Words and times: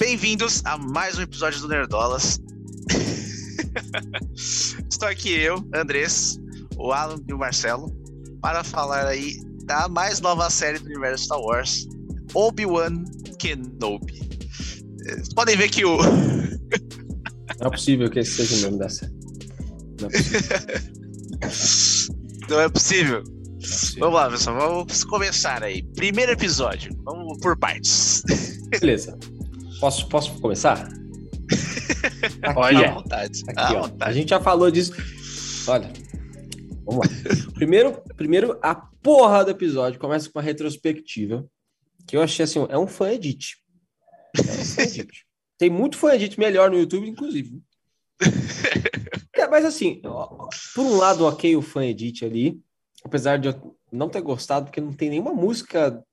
Bem-vindos 0.00 0.62
a 0.64 0.78
mais 0.78 1.18
um 1.18 1.20
episódio 1.20 1.60
do 1.60 1.68
Nerdolas. 1.68 2.40
Estou 4.90 5.06
aqui 5.06 5.30
eu, 5.30 5.62
Andrés, 5.74 6.40
o 6.78 6.90
Alan 6.90 7.22
e 7.28 7.34
o 7.34 7.38
Marcelo, 7.38 7.94
para 8.40 8.64
falar 8.64 9.06
aí 9.06 9.36
da 9.66 9.90
mais 9.90 10.18
nova 10.22 10.48
série 10.48 10.78
do 10.78 10.86
universo 10.86 11.24
Star 11.24 11.38
Wars, 11.38 11.86
Obi-Wan 12.32 13.04
Kenobi. 13.38 14.26
Vocês 15.04 15.34
podem 15.34 15.54
ver 15.58 15.68
que 15.68 15.84
o. 15.84 15.98
Não 15.98 17.66
é 17.66 17.70
possível 17.70 18.08
que 18.08 18.20
esse 18.20 18.46
seja 18.46 18.68
o 18.68 18.70
nome 18.70 18.78
da 18.78 18.88
série. 18.88 19.12
Não 20.00 20.08
é 21.42 21.48
possível. 21.50 22.16
Não 22.48 22.60
é 22.60 22.68
possível. 22.70 23.22
Vamos 23.98 24.14
lá, 24.14 24.30
pessoal. 24.30 24.56
Vamos 24.56 25.04
começar 25.04 25.62
aí. 25.62 25.82
Primeiro 25.94 26.32
episódio. 26.32 26.90
Vamos 27.04 27.38
por 27.40 27.54
partes. 27.58 28.22
Beleza. 28.70 29.18
Posso, 29.80 30.06
posso 30.08 30.38
começar? 30.40 30.86
Aqui, 32.42 32.58
Olha, 32.58 32.90
à 32.90 32.94
vontade. 32.94 33.42
Aqui, 33.48 33.74
ó. 33.74 33.82
Vontade. 33.82 34.10
A 34.10 34.12
gente 34.12 34.28
já 34.28 34.38
falou 34.38 34.70
disso. 34.70 34.92
Olha, 35.66 35.90
vamos 36.84 37.06
lá. 37.06 37.52
Primeiro, 37.54 38.02
primeiro, 38.16 38.58
a 38.62 38.74
porra 38.74 39.44
do 39.44 39.50
episódio 39.50 39.98
começa 39.98 40.28
com 40.30 40.38
uma 40.38 40.44
retrospectiva 40.44 41.48
que 42.06 42.16
eu 42.16 42.22
achei 42.22 42.44
assim, 42.44 42.66
é 42.68 42.78
um 42.78 42.86
fan 42.86 43.12
edit. 43.12 43.56
É 44.36 44.40
um 44.40 44.44
fan 44.44 44.82
edit. 44.82 45.26
Tem 45.56 45.70
muito 45.70 45.96
fan 45.96 46.14
edit 46.14 46.38
melhor 46.38 46.70
no 46.70 46.78
YouTube, 46.78 47.08
inclusive. 47.08 47.62
é, 49.34 49.46
mas 49.46 49.64
assim, 49.64 50.00
por 50.74 50.84
um 50.84 50.96
lado, 50.96 51.24
ok 51.24 51.56
o 51.56 51.62
fan 51.62 51.86
edit 51.86 52.24
ali, 52.24 52.60
apesar 53.04 53.38
de 53.38 53.48
eu 53.48 53.76
não 53.92 54.08
ter 54.08 54.20
gostado, 54.20 54.66
porque 54.66 54.80
não 54.80 54.92
tem 54.92 55.10
nenhuma 55.10 55.32
música. 55.32 56.04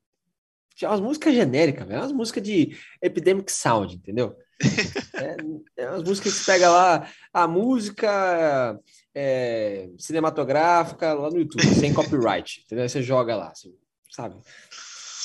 Tinha 0.77 0.91
umas 0.91 1.01
músicas 1.01 1.33
genéricas, 1.33 1.87
velho. 1.87 1.99
Umas 2.01 2.11
músicas 2.11 2.43
de 2.43 2.77
Epidemic 3.01 3.51
Sound, 3.51 3.95
entendeu? 3.95 4.37
é, 5.75 5.83
é 5.83 5.89
umas 5.89 6.03
músicas 6.03 6.33
que 6.33 6.39
você 6.39 6.51
pega 6.51 6.69
lá, 6.69 7.11
a 7.33 7.47
música 7.47 8.79
é, 9.13 9.89
cinematográfica 9.97 11.13
lá 11.13 11.31
no 11.31 11.39
YouTube, 11.39 11.65
sem 11.73 11.91
copyright, 11.91 12.61
entendeu? 12.63 12.87
Você 12.87 13.01
joga 13.01 13.35
lá, 13.35 13.49
assim, 13.49 13.75
sabe? 14.11 14.39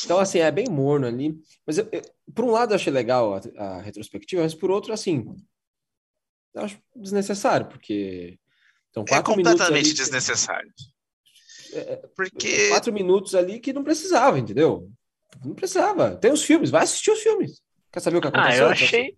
Então, 0.03 0.19
assim, 0.19 0.39
é 0.39 0.51
bem 0.51 0.71
morno 0.71 1.07
ali. 1.07 1.39
Mas, 1.67 1.77
eu, 1.77 1.87
eu, 1.93 2.01
por 2.35 2.47
um 2.47 2.51
lado, 2.51 2.73
eu 2.73 2.77
achei 2.77 2.91
legal 2.91 3.35
a, 3.35 3.63
a, 3.63 3.83
retrospectiva, 3.83 4.43
mas 4.43 4.55
por 4.55 4.71
outro, 4.71 4.91
assim, 4.91 5.37
eu 6.55 6.63
acho 6.63 6.79
desnecessário, 6.97 7.67
porque. 7.67 8.39
Então, 8.89 9.05
quatro 9.05 9.33
é 9.33 9.37
completamente 9.37 9.85
minutos 9.85 9.95
desnecessário. 9.95 10.73
É, 11.75 11.79
é, 11.79 11.97
porque. 12.17 12.71
Quatro 12.71 12.91
minutos 12.91 13.35
ali 13.35 13.61
que 13.61 13.75
não 13.75 13.85
precisava, 13.85 14.39
entendeu? 14.39 14.91
Não 15.45 15.55
precisava. 15.55 16.17
Tem 16.17 16.33
os 16.33 16.45
filmes, 16.45 16.71
vai 16.71 16.85
assistir 16.85 17.11
os 17.11 17.21
filmes. 17.21 17.61
Quer 17.93 18.01
saber 18.01 18.19
o 18.19 18.21
que 18.21 18.29
aconteceu? 18.29 18.67
Ah, 18.67 18.69
eu 18.69 18.73
achei, 18.73 19.17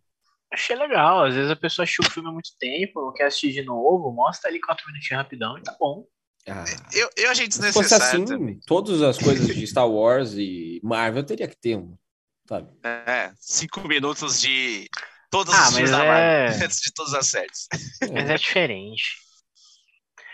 achei 0.52 0.76
legal. 0.76 1.24
Às 1.24 1.34
vezes 1.34 1.50
a 1.50 1.56
pessoa 1.56 1.84
assistiu 1.84 2.04
o 2.06 2.10
filme 2.10 2.28
há 2.28 2.32
muito 2.32 2.50
tempo, 2.58 3.04
não 3.04 3.12
quer 3.12 3.26
assistir 3.26 3.52
de 3.52 3.62
novo, 3.62 4.12
mostra 4.12 4.50
ali 4.50 4.60
quatro 4.60 4.86
minutinhos 4.86 5.22
rapidão 5.22 5.58
e 5.58 5.62
tá 5.62 5.76
bom. 5.78 6.06
Ah, 6.48 6.64
eu, 6.92 7.08
eu 7.16 7.30
achei 7.30 7.48
desnecessário. 7.48 7.88
Se 7.88 7.96
fosse 7.96 8.34
assim, 8.34 8.60
todas 8.66 9.00
as 9.00 9.18
coisas 9.18 9.46
de 9.46 9.66
Star 9.66 9.88
Wars 9.88 10.34
e 10.34 10.80
Marvel 10.82 11.24
teria 11.24 11.48
que 11.48 11.56
ter 11.56 11.76
um, 11.76 11.96
sabe? 12.46 12.70
É, 12.84 13.32
cinco 13.38 13.86
minutos 13.88 14.40
de 14.40 14.88
todos 15.30 15.54
ah, 15.54 15.68
os 15.68 15.74
filmes 15.74 15.90
é... 15.90 15.92
da 15.92 16.04
Marvel, 16.04 16.60
antes 16.66 16.80
de 16.80 16.92
todas 16.92 17.14
as 17.14 17.28
séries. 17.28 17.66
Mas 18.12 18.30
é 18.30 18.36
diferente. 18.36 19.04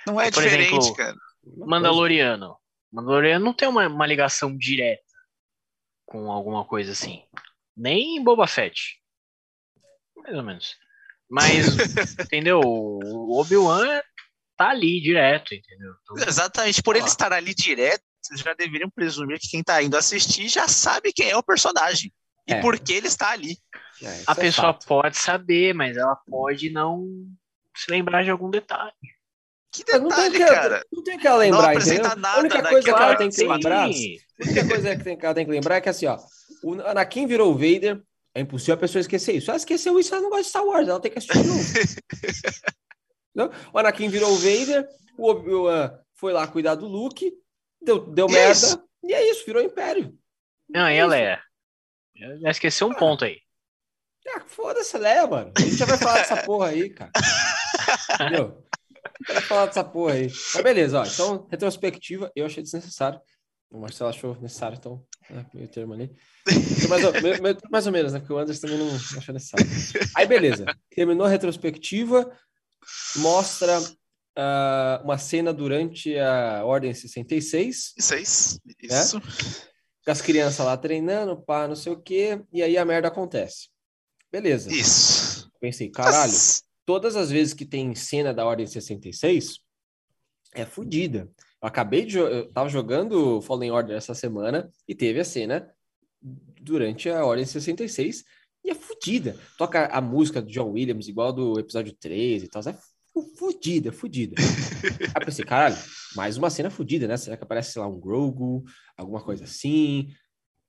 Não 0.06 0.20
é 0.20 0.30
Por 0.30 0.42
diferente, 0.42 0.76
exemplo, 0.76 0.94
cara. 0.94 1.14
Mandaloriano. 1.58 2.56
Mandaloriano 2.90 3.44
não 3.44 3.52
tem 3.52 3.68
uma, 3.68 3.86
uma 3.86 4.06
ligação 4.06 4.56
direta 4.56 5.09
com 6.10 6.30
alguma 6.30 6.64
coisa 6.64 6.90
assim. 6.90 7.22
Nem 7.76 8.22
Boba 8.22 8.46
Fett. 8.46 9.00
Mais 10.16 10.36
ou 10.36 10.42
menos. 10.42 10.76
Mas, 11.30 11.66
entendeu? 12.18 12.60
O 12.60 13.40
Obi-Wan 13.40 14.00
tá 14.56 14.70
ali 14.70 15.00
direto, 15.00 15.54
entendeu? 15.54 15.94
Então, 16.02 16.28
Exatamente. 16.28 16.82
Por 16.82 16.96
ele 16.96 17.06
estar 17.06 17.32
ali 17.32 17.54
direto, 17.54 18.02
vocês 18.20 18.40
já 18.40 18.52
deveriam 18.52 18.90
presumir 18.90 19.38
que 19.38 19.48
quem 19.48 19.62
tá 19.62 19.80
indo 19.80 19.96
assistir 19.96 20.48
já 20.48 20.66
sabe 20.66 21.12
quem 21.12 21.30
é 21.30 21.36
o 21.36 21.42
personagem. 21.42 22.12
E 22.46 22.54
é. 22.54 22.60
por 22.60 22.78
que 22.78 22.92
ele 22.92 23.06
está 23.06 23.30
ali. 23.30 23.56
É, 24.02 24.24
a 24.26 24.32
é 24.32 24.34
pessoa 24.34 24.74
pode 24.74 25.16
saber, 25.16 25.72
mas 25.74 25.96
ela 25.96 26.16
pode 26.28 26.70
não 26.70 27.06
se 27.76 27.88
lembrar 27.88 28.24
de 28.24 28.30
algum 28.30 28.50
detalhe. 28.50 28.92
Que 29.72 29.84
detalhe, 29.84 30.02
não 30.02 30.10
tem 30.10 30.32
que, 30.32 30.38
cara? 30.38 30.84
Não 30.92 31.04
tem 31.04 31.18
que 31.18 31.26
ela 31.26 31.36
lembrar, 31.36 31.74
não 31.74 31.80
entendeu? 31.80 32.02
Nada 32.02 32.28
a 32.28 32.38
única 32.40 32.62
coisa 32.62 32.82
que 32.82 32.90
ela 32.90 33.16
tem 33.16 33.30
que 33.30 33.44
lembrar, 33.44 33.84
a 33.84 33.86
única 33.86 34.68
coisa 34.68 34.96
que 34.96 35.26
ela 35.26 35.34
tem 35.34 35.44
que 35.44 35.50
lembrar 35.50 35.76
é 35.76 35.80
que 35.80 35.88
assim, 35.88 36.06
ó, 36.06 36.18
o 36.62 36.80
Anakin 36.80 37.26
virou 37.26 37.52
o 37.52 37.54
Vader, 37.54 38.02
é 38.34 38.40
impossível 38.40 38.74
a 38.74 38.78
pessoa 38.78 39.00
esquecer 39.00 39.36
isso. 39.36 39.50
Ela 39.50 39.58
esqueceu 39.58 39.98
isso, 39.98 40.12
ela 40.12 40.22
não 40.22 40.30
gosta 40.30 40.42
de 40.42 40.48
Star 40.48 40.64
Wars, 40.64 40.88
ela 40.88 41.00
tem 41.00 41.10
que 41.10 41.18
assistir 41.18 41.42
de 41.42 41.48
novo. 41.48 41.62
o 43.72 43.78
Anakin 43.78 44.08
virou 44.08 44.32
o 44.32 44.36
Vader, 44.36 44.88
o 45.16 45.30
Obi-Wan 45.30 45.92
foi 46.14 46.32
lá 46.32 46.46
cuidar 46.48 46.74
do 46.74 46.86
Luke, 46.86 47.32
deu, 47.80 48.06
deu 48.06 48.28
merda, 48.28 48.82
e 49.04 49.14
é 49.14 49.30
isso, 49.30 49.46
virou 49.46 49.62
Império. 49.62 50.12
Não, 50.68 50.86
é 50.86 50.96
e 50.96 50.98
ela 50.98 51.16
é. 51.16 51.38
Já 52.40 52.50
esqueceu 52.50 52.88
um 52.88 52.92
ah. 52.92 52.96
ponto 52.96 53.24
aí. 53.24 53.38
Ah, 54.28 54.42
foda-se, 54.46 54.98
Léo, 54.98 55.30
mano. 55.30 55.52
A 55.56 55.60
gente 55.60 55.76
já 55.76 55.86
vai 55.86 55.96
falar 55.96 56.18
dessa 56.18 56.42
porra 56.42 56.68
aí, 56.68 56.90
cara. 56.90 57.10
Entendeu? 58.14 58.62
Vai 59.26 59.40
falar 59.42 59.66
dessa 59.66 59.84
porra 59.84 60.14
aí. 60.14 60.30
Mas 60.54 60.62
beleza, 60.62 61.00
ó. 61.00 61.04
Então, 61.04 61.46
retrospectiva, 61.50 62.30
eu 62.34 62.46
achei 62.46 62.62
desnecessário. 62.62 63.20
O 63.70 63.78
Marcelo 63.78 64.10
achou 64.10 64.36
necessário, 64.40 64.76
então, 64.76 65.04
é, 65.30 65.44
meio 65.54 65.68
termo 65.68 65.94
ali. 65.94 66.10
Mais 66.88 67.04
ou, 67.04 67.12
mais 67.70 67.86
ou 67.86 67.92
menos, 67.92 68.12
né? 68.12 68.18
Porque 68.18 68.32
o 68.32 68.38
Anderson 68.38 68.66
também 68.66 68.78
não 68.78 68.96
achou 68.96 69.32
necessário. 69.32 69.66
Aí, 70.16 70.26
beleza. 70.26 70.64
Terminou 70.90 71.26
a 71.26 71.30
retrospectiva, 71.30 72.36
mostra 73.16 73.78
uh, 73.78 75.04
uma 75.04 75.18
cena 75.18 75.52
durante 75.52 76.18
a 76.18 76.64
Ordem 76.64 76.92
66. 76.92 77.94
66, 77.98 78.60
isso. 78.82 79.18
Né? 79.18 79.22
Com 80.04 80.10
as 80.10 80.22
crianças 80.22 80.64
lá 80.64 80.76
treinando, 80.76 81.40
pá, 81.40 81.68
não 81.68 81.76
sei 81.76 81.92
o 81.92 82.00
quê, 82.00 82.42
e 82.52 82.62
aí 82.62 82.76
a 82.76 82.84
merda 82.84 83.08
acontece. 83.08 83.68
Beleza. 84.32 84.72
Isso. 84.72 85.50
Pensei, 85.60 85.90
caralho, 85.90 86.32
todas 86.90 87.14
as 87.14 87.30
vezes 87.30 87.54
que 87.54 87.64
tem 87.64 87.94
cena 87.94 88.34
da 88.34 88.44
Ordem 88.44 88.66
66, 88.66 89.60
é 90.52 90.66
fodida. 90.66 91.30
Eu 91.62 91.68
acabei 91.68 92.04
de. 92.04 92.18
Eu 92.18 92.50
tava 92.50 92.68
jogando 92.68 93.40
Fallen 93.42 93.70
Order 93.70 93.96
essa 93.96 94.12
semana 94.12 94.68
e 94.88 94.92
teve 94.92 95.20
a 95.20 95.24
cena 95.24 95.72
durante 96.20 97.08
a 97.08 97.24
Ordem 97.24 97.46
66 97.46 98.24
e 98.64 98.70
é 98.72 98.74
fodida. 98.74 99.36
Toca 99.56 99.86
a 99.86 100.00
música 100.00 100.42
do 100.42 100.50
John 100.50 100.72
Williams, 100.72 101.06
igual 101.06 101.32
do 101.32 101.60
episódio 101.60 101.92
13 101.92 102.46
e 102.46 102.48
tal. 102.48 102.60
É 102.66 102.76
fodida, 103.38 103.92
fodida. 103.92 104.34
Aí 105.14 105.24
pensei, 105.24 105.44
caralho, 105.44 105.76
mais 106.16 106.36
uma 106.36 106.50
cena 106.50 106.70
fodida, 106.70 107.06
né? 107.06 107.16
Será 107.16 107.36
que 107.36 107.44
aparece, 107.44 107.70
sei 107.70 107.82
lá, 107.82 107.86
um 107.86 108.00
Grogu, 108.00 108.64
alguma 108.96 109.22
coisa 109.22 109.44
assim? 109.44 110.12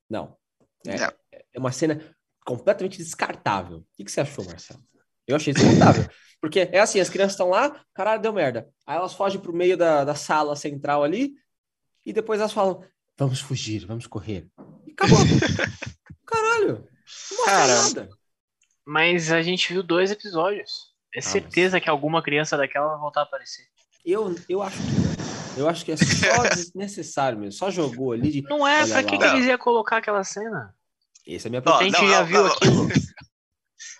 Não. 0.07 0.37
É, 0.85 0.97
é 1.55 1.59
uma 1.59 1.71
cena 1.71 1.99
completamente 2.45 2.99
descartável. 2.99 3.79
O 3.79 3.85
que, 3.97 4.03
que 4.03 4.11
você 4.11 4.21
achou, 4.21 4.45
Marcelo? 4.45 4.83
Eu 5.31 5.37
achei 5.37 5.53
descartável. 5.53 6.07
Porque 6.39 6.67
é 6.71 6.79
assim, 6.79 6.99
as 6.99 7.09
crianças 7.09 7.33
estão 7.33 7.49
lá, 7.49 7.79
caralho, 7.93 8.21
deu 8.21 8.33
merda. 8.33 8.67
Aí 8.85 8.97
elas 8.97 9.13
fogem 9.13 9.39
pro 9.39 9.53
meio 9.53 9.77
da, 9.77 10.03
da 10.03 10.15
sala 10.15 10.55
central 10.55 11.03
ali, 11.03 11.33
e 12.05 12.11
depois 12.11 12.39
elas 12.39 12.51
falam, 12.51 12.83
vamos 13.17 13.39
fugir, 13.39 13.85
vamos 13.85 14.07
correr. 14.07 14.47
E 14.87 14.91
acabou. 14.91 15.19
caralho, 16.25 16.87
não 17.31 17.45
Cara, 17.45 17.83
nada. 17.83 18.09
Mas 18.85 19.31
a 19.31 19.41
gente 19.41 19.71
viu 19.71 19.83
dois 19.83 20.11
episódios. 20.11 20.91
É 21.13 21.19
ah, 21.19 21.21
certeza 21.21 21.75
mas... 21.75 21.83
que 21.83 21.89
alguma 21.89 22.23
criança 22.23 22.57
daquela 22.57 22.89
vai 22.89 22.99
voltar 22.99 23.21
a 23.21 23.23
aparecer. 23.23 23.65
Eu, 24.03 24.35
eu 24.49 24.63
acho 24.63 24.77
que 24.77 25.59
Eu 25.59 25.69
acho 25.69 25.85
que 25.85 25.91
é 25.91 25.97
só 25.97 26.43
desnecessário 26.55 27.37
mesmo. 27.37 27.51
Só 27.51 27.69
jogou 27.69 28.13
ali 28.13 28.31
de. 28.31 28.41
Não 28.43 28.67
é, 28.67 28.87
pra 28.87 29.03
que, 29.03 29.17
que 29.17 29.23
eles 29.23 29.45
iam 29.45 29.57
colocar 29.57 29.97
aquela 29.97 30.23
cena? 30.23 30.73
Essa 31.27 31.47
é 31.47 31.49
a 31.49 31.51
minha 31.51 31.61
pergunta. 31.61 31.83
A 31.83 31.87
gente 31.87 32.09
já 32.09 32.19
não, 32.21 32.25
viu 32.25 32.43
não, 32.43 32.51
aquilo. 32.51 32.87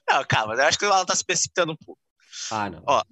Não, 0.10 0.24
calma, 0.26 0.54
eu 0.54 0.66
acho 0.66 0.78
que 0.78 0.86
ela 0.86 1.06
tá 1.06 1.16
se 1.16 1.26
precipitando 1.26 1.74
um 1.74 1.78
pouco. 1.86 2.02
Ah, 2.50 2.70
não. 2.70 2.84
Ó, 2.88 3.04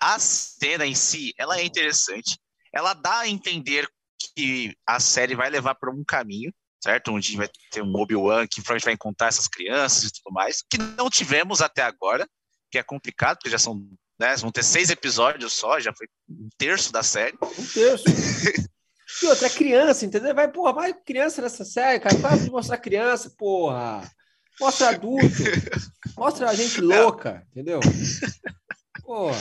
a 0.00 0.18
cena 0.18 0.86
em 0.86 0.94
si, 0.94 1.34
ela 1.38 1.58
é 1.58 1.64
interessante. 1.64 2.38
Ela 2.72 2.94
dá 2.94 3.20
a 3.20 3.28
entender 3.28 3.86
que 4.34 4.74
a 4.86 5.00
série 5.00 5.34
vai 5.34 5.50
levar 5.50 5.74
para 5.74 5.90
um 5.90 6.04
caminho, 6.04 6.52
certo? 6.82 7.12
Onde 7.12 7.36
vai 7.36 7.48
ter 7.70 7.82
um 7.82 7.94
Obi-Wan 7.94 8.46
que 8.46 8.60
provavelmente 8.62 8.84
vai 8.84 8.94
encontrar 8.94 9.28
essas 9.28 9.48
crianças 9.48 10.04
e 10.04 10.12
tudo 10.12 10.32
mais, 10.32 10.62
que 10.62 10.78
não 10.78 11.10
tivemos 11.10 11.60
até 11.60 11.82
agora, 11.82 12.26
que 12.70 12.78
é 12.78 12.82
complicado, 12.82 13.36
porque 13.36 13.50
já 13.50 13.58
são, 13.58 13.74
né, 14.18 14.36
vão 14.36 14.50
ter 14.50 14.62
seis 14.62 14.90
episódios 14.90 15.52
só, 15.52 15.80
já 15.80 15.92
foi 15.92 16.06
um 16.28 16.48
terço 16.56 16.92
da 16.92 17.02
série. 17.02 17.36
Um 17.42 17.66
terço. 17.66 18.04
e 19.22 19.26
outra, 19.26 19.46
é 19.46 19.50
criança, 19.50 20.06
entendeu? 20.06 20.34
Vai, 20.34 20.50
porra, 20.50 20.72
vai 20.72 20.94
criança 20.94 21.42
nessa 21.42 21.64
série, 21.64 22.00
cara. 22.00 22.16
Para 22.18 22.36
de 22.36 22.50
mostrar 22.50 22.78
criança, 22.78 23.34
porra. 23.36 24.10
Mostra 24.60 24.90
adulto. 24.90 25.26
Mostra 26.16 26.50
a 26.50 26.54
gente 26.54 26.80
louca, 26.80 27.46
entendeu? 27.50 27.80
Ó, 29.06 29.32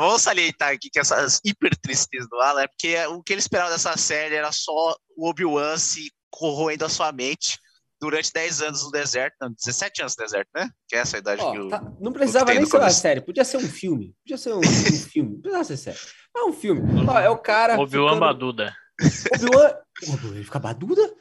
vamos 0.00 0.22
salientar 0.22 0.72
aqui 0.72 0.90
que 0.90 0.98
essas 0.98 1.40
hiper 1.44 1.76
tristes 1.76 2.28
do 2.28 2.40
Alan 2.40 2.62
é 2.62 2.66
porque 2.68 2.96
o 3.06 3.22
que 3.22 3.32
ele 3.32 3.40
esperava 3.40 3.70
dessa 3.70 3.96
série 3.96 4.34
era 4.34 4.50
só 4.50 4.96
o 5.16 5.28
Obi-Wan 5.28 5.76
se 5.78 6.10
corroendo 6.30 6.84
a 6.84 6.88
sua 6.88 7.12
mente 7.12 7.58
durante 8.00 8.32
10 8.32 8.62
anos 8.62 8.84
no 8.84 8.90
deserto, 8.90 9.34
não, 9.40 9.52
17 9.52 10.02
anos 10.02 10.14
no 10.16 10.24
deserto, 10.24 10.48
né? 10.54 10.68
Que 10.88 10.96
é 10.96 11.00
essa 11.00 11.16
a 11.16 11.20
idade 11.20 11.42
Ó, 11.42 11.52
que 11.52 11.58
o. 11.58 11.68
tá- 11.68 11.82
não 12.00 12.12
precisava 12.12 12.52
nem 12.54 12.64
ser 12.64 12.76
uma 12.78 12.90
série, 12.90 13.20
podia 13.20 13.44
ser 13.44 13.56
um 13.56 13.68
filme. 13.68 14.14
Podia 14.24 14.38
ser 14.38 14.52
um, 14.52 14.58
um 14.60 14.62
filme, 14.62 15.30
não 15.34 15.40
precisava 15.40 15.64
ser 15.64 15.76
série. 15.76 15.98
É 16.36 16.44
um 16.44 16.52
filme. 16.52 16.80
Ó, 17.08 17.18
é 17.18 17.28
o 17.30 17.38
cara. 17.38 17.78
Obi-Wan 17.78 18.14
ficando- 18.14 18.20
Baduda. 18.20 18.74
Obi-Wan. 19.34 19.74
O 20.06 20.12
Obi-Wan, 20.12 20.34
Ele 20.36 20.44
fica 20.44 20.58
baduda? 20.60 21.14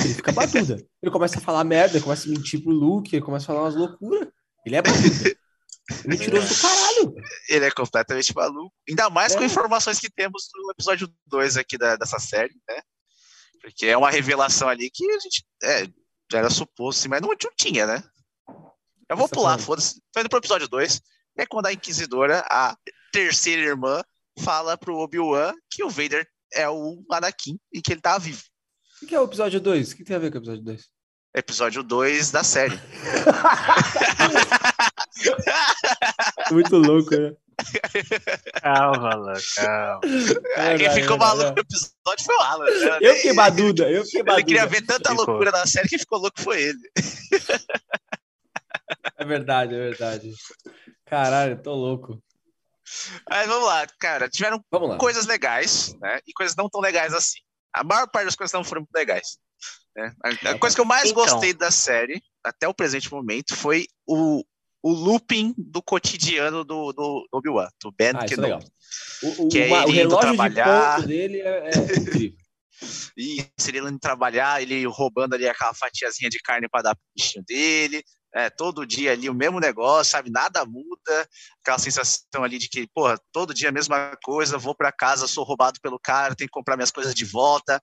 Ele 0.00 0.14
fica 0.14 0.32
baduda. 0.32 0.76
Ele 1.02 1.12
começa 1.12 1.38
a 1.38 1.42
falar 1.42 1.64
merda, 1.64 1.96
ele 1.96 2.04
começa 2.04 2.26
a 2.28 2.30
mentir 2.30 2.62
pro 2.62 2.70
Luke, 2.72 3.14
ele 3.14 3.24
começa 3.24 3.44
a 3.44 3.46
falar 3.48 3.62
umas 3.62 3.74
loucuras. 3.74 4.28
Ele 4.64 4.76
é 4.76 4.82
baduda. 4.82 5.36
Mentiroso 6.06 6.48
do 6.54 6.60
caralho. 6.62 7.14
Ele 7.48 7.64
é 7.64 7.70
completamente 7.72 8.34
maluco. 8.34 8.72
Ainda 8.88 9.10
mais 9.10 9.34
com 9.34 9.42
É. 9.42 9.46
informações 9.46 9.98
que 9.98 10.08
temos 10.10 10.48
no 10.54 10.70
episódio 10.70 11.12
2 11.26 11.56
aqui 11.56 11.76
da- 11.76 11.96
dessa 11.96 12.18
série, 12.20 12.54
né? 12.68 12.80
Porque 13.60 13.86
é 13.86 13.96
uma 13.96 14.10
revelação 14.10 14.68
ali 14.68 14.88
que 14.90 15.04
a 15.10 15.18
gente 15.18 15.44
é, 15.62 15.86
já 16.30 16.38
era 16.38 16.50
suposto, 16.50 17.08
mas 17.10 17.20
não, 17.20 17.28
não 17.28 17.36
tinha, 17.56 17.84
né? 17.86 18.02
Eu 19.08 19.16
vou 19.16 19.26
Essa 19.26 19.34
pular, 19.34 19.58
foda-se. 19.58 20.00
Tô 20.12 20.20
indo 20.20 20.28
pro 20.28 20.38
episódio 20.38 20.68
2, 20.68 20.98
que 21.34 21.42
é 21.42 21.46
quando 21.46 21.66
a 21.66 21.72
Inquisidora, 21.72 22.44
a 22.48 22.76
terceira 23.12 23.60
irmã, 23.62 24.02
fala 24.38 24.78
pro 24.78 24.96
Obi-Wan 24.98 25.52
que 25.70 25.82
o 25.84 25.90
Vader 25.90 26.26
é 26.54 26.68
o 26.70 27.04
Anakin 27.10 27.58
e 27.72 27.82
que 27.82 27.92
ele 27.92 28.00
tá 28.00 28.16
vivo. 28.18 28.42
O 29.02 29.06
que 29.06 29.14
é 29.14 29.20
o 29.20 29.24
episódio 29.24 29.60
2? 29.60 29.92
O 29.92 29.96
que 29.96 30.04
tem 30.04 30.16
a 30.16 30.18
ver 30.18 30.30
com 30.30 30.38
o 30.38 30.40
episódio 30.40 30.62
2? 30.62 30.82
Episódio 31.34 31.82
2 31.82 32.30
da 32.30 32.44
série. 32.44 32.78
Muito 36.50 36.76
louco, 36.76 37.10
né? 37.16 37.32
Calma, 38.60 39.12
Alan, 39.12 39.34
calma. 39.56 40.00
É, 40.56 40.76
Quem 40.78 40.90
ficou 40.94 41.16
maluco 41.18 41.52
no 41.52 41.60
episódio 41.60 42.24
foi 42.24 42.34
o 42.34 42.40
Alan. 42.40 42.64
né? 42.64 42.98
Eu 43.00 43.14
fiquei 43.16 43.34
baduda, 43.34 43.90
eu 43.90 44.04
fiquei 44.04 44.20
Ele 44.20 44.44
queria 44.44 44.62
baduda. 44.66 44.80
ver 44.80 44.86
tanta 44.86 45.10
Ficou. 45.10 45.26
loucura 45.26 45.50
na 45.50 45.66
série 45.66 45.88
que 45.88 45.98
ficou 45.98 46.18
louco 46.18 46.40
foi 46.40 46.62
ele. 46.62 46.90
É 49.16 49.24
verdade, 49.24 49.74
é 49.74 49.78
verdade. 49.78 50.32
Caralho, 51.06 51.52
eu 51.52 51.62
tô 51.62 51.72
louco. 51.74 52.20
Mas 53.30 53.46
vamos 53.46 53.66
lá, 53.66 53.86
cara. 53.98 54.28
Tiveram 54.28 54.62
Vamos 54.70 54.90
lá. 54.90 54.98
coisas 54.98 55.24
legais, 55.26 55.94
né? 56.00 56.20
E 56.26 56.32
coisas 56.32 56.56
não 56.56 56.68
tão 56.68 56.80
legais 56.80 57.14
assim. 57.14 57.38
A 57.74 57.82
maior 57.84 58.06
parte 58.08 58.26
das 58.26 58.36
coisas 58.36 58.52
não 58.52 58.64
foram 58.64 58.82
muito 58.82 58.94
legais. 58.94 59.38
né? 59.96 60.12
A, 60.24 60.50
a 60.50 60.58
coisa 60.58 60.74
que 60.74 60.80
eu 60.80 60.84
mais 60.84 61.10
Então. 61.10 61.24
gostei 61.24 61.52
da 61.52 61.70
série, 61.70 62.22
até 62.44 62.66
o 62.68 62.74
presente 62.74 63.10
momento, 63.10 63.54
foi 63.56 63.86
o, 64.06 64.44
o 64.82 64.90
looping 64.92 65.54
do 65.56 65.82
cotidiano 65.82 66.64
do, 66.64 66.92
do 66.92 67.26
Obi-Wan, 67.32 67.68
do 67.80 67.92
Ben 67.92 68.12
Ah, 68.14 68.24
isso 68.24 68.34
é 68.34 68.36
Kenobi. 68.36 68.52
legal. 68.52 68.62
O, 69.22 69.44
o, 69.44 69.48
Que 69.48 69.58
é 69.60 69.66
uma- 69.68 69.78
o 69.86 69.88
ele 69.88 69.90
indo 69.90 70.08
relógio 70.16 70.20
trabalhar. 70.36 70.90
de 70.90 70.96
ponto 70.96 71.08
dele 71.08 71.40
é, 71.40 71.70
é 71.70 71.98
incrível. 72.00 72.38
E 73.16 73.46
ele 73.68 73.78
indo 73.78 73.98
trabalhar, 74.00 74.60
ele 74.60 74.84
roubando 74.86 75.34
ali 75.34 75.48
aquela 75.48 75.72
fatiazinha 75.72 76.28
de 76.28 76.40
carne 76.40 76.68
para 76.68 76.82
dar 76.82 76.94
pro 76.96 77.04
bichinho 77.16 77.44
dele. 77.46 78.02
É, 78.34 78.48
todo 78.48 78.86
dia 78.86 79.12
ali 79.12 79.28
o 79.28 79.34
mesmo 79.34 79.60
negócio, 79.60 80.12
sabe? 80.12 80.30
Nada 80.30 80.64
muda. 80.64 81.28
Aquela 81.60 81.78
sensação 81.78 82.42
ali 82.42 82.58
de 82.58 82.68
que, 82.68 82.86
porra, 82.94 83.18
todo 83.30 83.52
dia 83.52 83.68
a 83.68 83.72
mesma 83.72 84.16
coisa, 84.22 84.56
vou 84.56 84.74
para 84.74 84.90
casa, 84.90 85.26
sou 85.26 85.44
roubado 85.44 85.78
pelo 85.80 85.98
cara, 85.98 86.34
tenho 86.34 86.48
que 86.48 86.54
comprar 86.54 86.76
minhas 86.76 86.90
coisas 86.90 87.14
de 87.14 87.24
volta, 87.24 87.82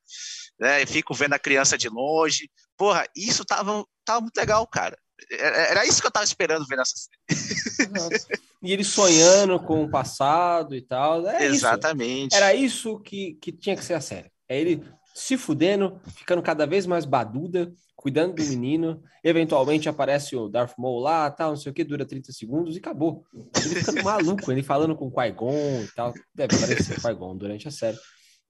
né? 0.59 0.81
E 0.81 0.85
fico 0.85 1.13
vendo 1.13 1.33
a 1.33 1.39
criança 1.39 1.77
de 1.77 1.87
longe. 1.87 2.49
Porra, 2.75 3.05
isso 3.15 3.45
tava, 3.45 3.85
tava 4.03 4.21
muito 4.21 4.37
legal, 4.37 4.65
cara. 4.65 4.97
Era 5.31 5.57
era 5.57 5.85
isso 5.85 6.01
que 6.01 6.07
eu 6.07 6.11
tava 6.11 6.25
esperando 6.25 6.65
ver 6.65 6.77
nessa 6.77 6.95
série. 6.95 8.39
E 8.61 8.73
ele 8.73 8.83
sonhando 8.83 9.59
com 9.59 9.83
o 9.83 9.89
passado 9.89 10.75
e 10.75 10.81
tal. 10.81 11.27
É 11.27 11.45
isso. 11.45 11.55
Exatamente. 11.55 12.35
Era 12.35 12.53
isso 12.53 12.99
que, 12.99 13.35
que 13.35 13.51
tinha 13.51 13.75
que 13.75 13.83
ser 13.83 13.93
a 13.93 14.01
série. 14.01 14.31
É 14.47 14.59
ele 14.59 14.83
se 15.13 15.37
fudendo, 15.37 15.99
ficando 16.15 16.41
cada 16.41 16.65
vez 16.65 16.85
mais 16.85 17.05
baduda, 17.05 17.71
cuidando 17.99 18.33
do 18.33 18.43
menino. 18.45 19.03
Eventualmente 19.21 19.89
aparece 19.89 20.33
o 20.33 20.47
Darth 20.47 20.73
Maul 20.77 20.99
lá, 20.99 21.29
tal, 21.29 21.49
não 21.49 21.57
sei 21.57 21.69
o 21.69 21.75
que, 21.75 21.83
dura 21.83 22.05
30 22.05 22.31
segundos 22.31 22.75
e 22.75 22.79
acabou. 22.79 23.25
Ele 23.33 23.75
ficando 23.75 24.01
maluco, 24.03 24.49
ele 24.49 24.63
falando 24.63 24.95
com 24.95 25.07
o 25.07 25.11
Qui-Gon 25.11 25.83
e 25.83 25.87
tal. 25.93 26.13
Deve 26.33 26.55
aparecer 26.55 26.97
o 26.97 27.01
Qui-Gon 27.01 27.35
durante 27.35 27.67
a 27.67 27.71
série. 27.71 27.97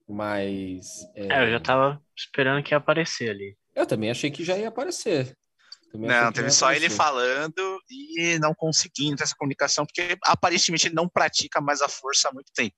Mas. 0.08 0.86
é, 1.16 1.26
É, 1.32 1.44
eu 1.46 1.50
já 1.50 1.58
tava 1.58 2.00
esperando 2.16 2.62
que 2.62 2.72
ia 2.72 2.78
aparecer 2.78 3.30
ali. 3.30 3.56
eu 3.74 3.84
também 3.86 4.08
achei 4.10 4.30
que 4.30 4.44
já 4.44 4.56
ia 4.56 4.68
aparecer. 4.68 5.36
Também 5.90 6.08
Não, 6.08 6.32
teve 6.32 6.50
só 6.50 6.70
ele 6.70 6.86
aparecer. 6.86 6.96
falando 6.96 7.80
e 7.90 8.38
não 8.38 8.54
conseguindo 8.54 9.16
ter 9.16 9.24
essa 9.24 9.34
comunicação, 9.34 9.84
porque 9.84 10.16
aparentemente 10.22 10.86
ele 10.86 10.94
não 10.94 11.08
pratica 11.08 11.60
mais 11.60 11.82
a 11.82 11.88
força 11.88 12.28
há 12.28 12.32
muito 12.32 12.52
tempo. 12.54 12.76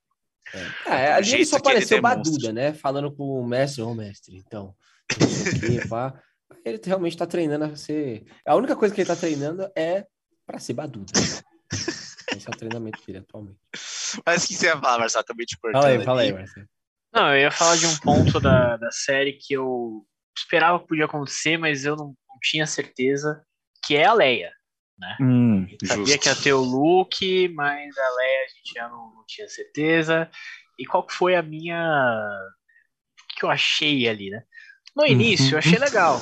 É, 0.87 1.13
ali 1.13 1.17
ele 1.17 1.23
jeito 1.23 1.49
só 1.49 1.57
ele 1.57 1.61
apareceu 1.61 2.01
baduda, 2.01 2.51
né? 2.51 2.73
Falando 2.73 3.15
com 3.15 3.39
o 3.39 3.47
mestre, 3.47 3.83
ô 3.83 3.93
mestre, 3.93 4.35
então. 4.37 4.75
quê, 5.07 5.85
pá. 5.87 6.19
Ele 6.63 6.79
realmente 6.83 7.17
tá 7.17 7.25
treinando 7.25 7.65
a 7.65 7.75
ser. 7.75 8.25
A 8.45 8.55
única 8.55 8.75
coisa 8.75 8.93
que 8.93 9.01
ele 9.01 9.07
tá 9.07 9.15
treinando 9.15 9.69
é 9.75 10.05
pra 10.45 10.59
ser 10.59 10.73
baduda. 10.73 11.11
Esse 12.35 12.47
é 12.47 12.51
o 12.51 12.57
treinamento 12.57 13.05
dele 13.05 13.19
atualmente. 13.19 13.59
Mas 14.25 14.43
o 14.43 14.47
que 14.47 14.55
você 14.55 14.67
ia 14.67 14.79
falar, 14.79 14.99
Marcelo? 14.99 15.21
Acabei 15.21 15.45
de 15.45 15.57
cortar. 15.57 15.81
Fala 15.81 15.93
aí, 15.93 16.03
fala 16.03 16.21
aí, 16.21 16.33
Marcelo. 16.33 16.67
Não, 17.13 17.35
eu 17.35 17.41
ia 17.41 17.51
falar 17.51 17.75
de 17.75 17.85
um 17.85 17.95
ponto 17.97 18.39
da, 18.39 18.77
da 18.77 18.91
série 18.91 19.33
que 19.33 19.53
eu 19.53 20.05
esperava 20.35 20.79
que 20.79 20.87
podia 20.87 21.05
acontecer, 21.05 21.57
mas 21.57 21.85
eu 21.85 21.95
não, 21.95 22.07
não 22.07 22.39
tinha 22.41 22.65
certeza, 22.65 23.45
que 23.85 23.95
é 23.95 24.05
a 24.05 24.13
Leia. 24.13 24.51
Hum, 25.19 25.67
Sabia 25.83 26.17
que 26.17 26.29
ia 26.29 26.35
ter 26.35 26.53
o 26.53 26.61
Luke, 26.61 27.49
mas 27.49 27.97
a 27.97 28.09
Leia 28.15 28.45
a 28.45 28.47
gente 28.47 28.73
já 28.73 28.89
não, 28.89 29.13
não 29.15 29.25
tinha 29.27 29.47
certeza. 29.47 30.29
E 30.79 30.85
qual 30.85 31.05
que 31.05 31.13
foi 31.13 31.35
a 31.35 31.41
minha. 31.41 31.77
O 33.21 33.39
que 33.39 33.45
eu 33.45 33.49
achei 33.49 34.07
ali, 34.07 34.29
né? 34.29 34.43
No 34.95 35.05
início, 35.05 35.53
eu 35.55 35.59
achei 35.59 35.77
legal. 35.79 36.21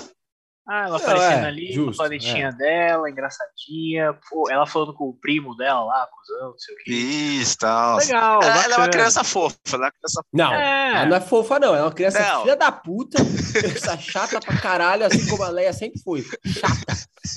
Ah, 0.67 0.85
ela 0.85 0.97
aparecendo 0.97 1.43
é, 1.45 1.47
ali, 1.47 1.73
justo, 1.73 1.89
no 1.91 1.97
planetinha 1.97 2.51
dela, 2.51 3.09
engraçadinha. 3.09 4.13
Pô, 4.29 4.49
ela 4.49 4.65
falando 4.67 4.93
com 4.93 5.05
o 5.05 5.13
primo 5.19 5.55
dela 5.57 5.83
lá, 5.83 6.07
cuzão, 6.07 6.51
não 6.51 6.57
sei 6.57 6.75
o 6.75 6.77
que. 6.77 6.91
Isso, 6.93 7.57
tal. 7.57 7.97
Legal, 7.97 8.41
Ela, 8.43 8.63
ela 8.63 8.73
é 8.75 8.77
uma 8.77 8.87
criança 8.89 9.23
fofa, 9.23 9.57
ela 9.73 9.85
é 9.85 9.85
uma 9.87 9.91
criança 9.91 10.23
Não, 10.31 10.53
É. 10.53 10.91
ela 10.97 11.05
não 11.07 11.17
é 11.17 11.21
fofa, 11.21 11.59
não. 11.59 11.69
Ela 11.69 11.77
é 11.79 11.81
uma 11.81 11.91
criança 11.93 12.19
Não. 12.21 12.41
filha 12.43 12.55
da 12.55 12.71
puta, 12.71 13.17
criança 13.53 13.97
chata 13.97 14.39
pra 14.39 14.55
caralho, 14.61 15.05
assim 15.05 15.27
como 15.27 15.43
a 15.43 15.49
Leia 15.49 15.73
sempre 15.73 15.99
foi. 16.01 16.23
Chata. 16.45 16.93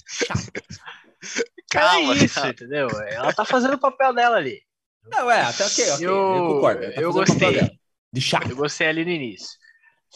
Chata. 0.07 0.63
calma. 1.71 2.13
é 2.15 2.17
isso, 2.19 2.47
entendeu? 2.47 2.89
Ela 3.09 3.33
tá 3.33 3.45
fazendo 3.45 3.75
o 3.75 3.81
papel 3.81 4.13
dela 4.15 4.37
ali. 4.37 4.61
Não, 5.11 5.31
é, 5.31 5.43
até 5.43 5.65
ok, 5.67 5.91
ok. 5.93 6.07
Eu, 6.07 6.11
Eu- 6.13 6.47
concordo. 6.55 6.81
tá 6.95 7.01
eu 7.01 7.13
gostei. 7.13 7.55
dela. 7.55 7.71
De 8.13 8.21
chata. 8.21 8.49
Eu 8.49 8.57
gostei 8.57 8.87
ali 8.87 9.05
no 9.05 9.11
início. 9.11 9.59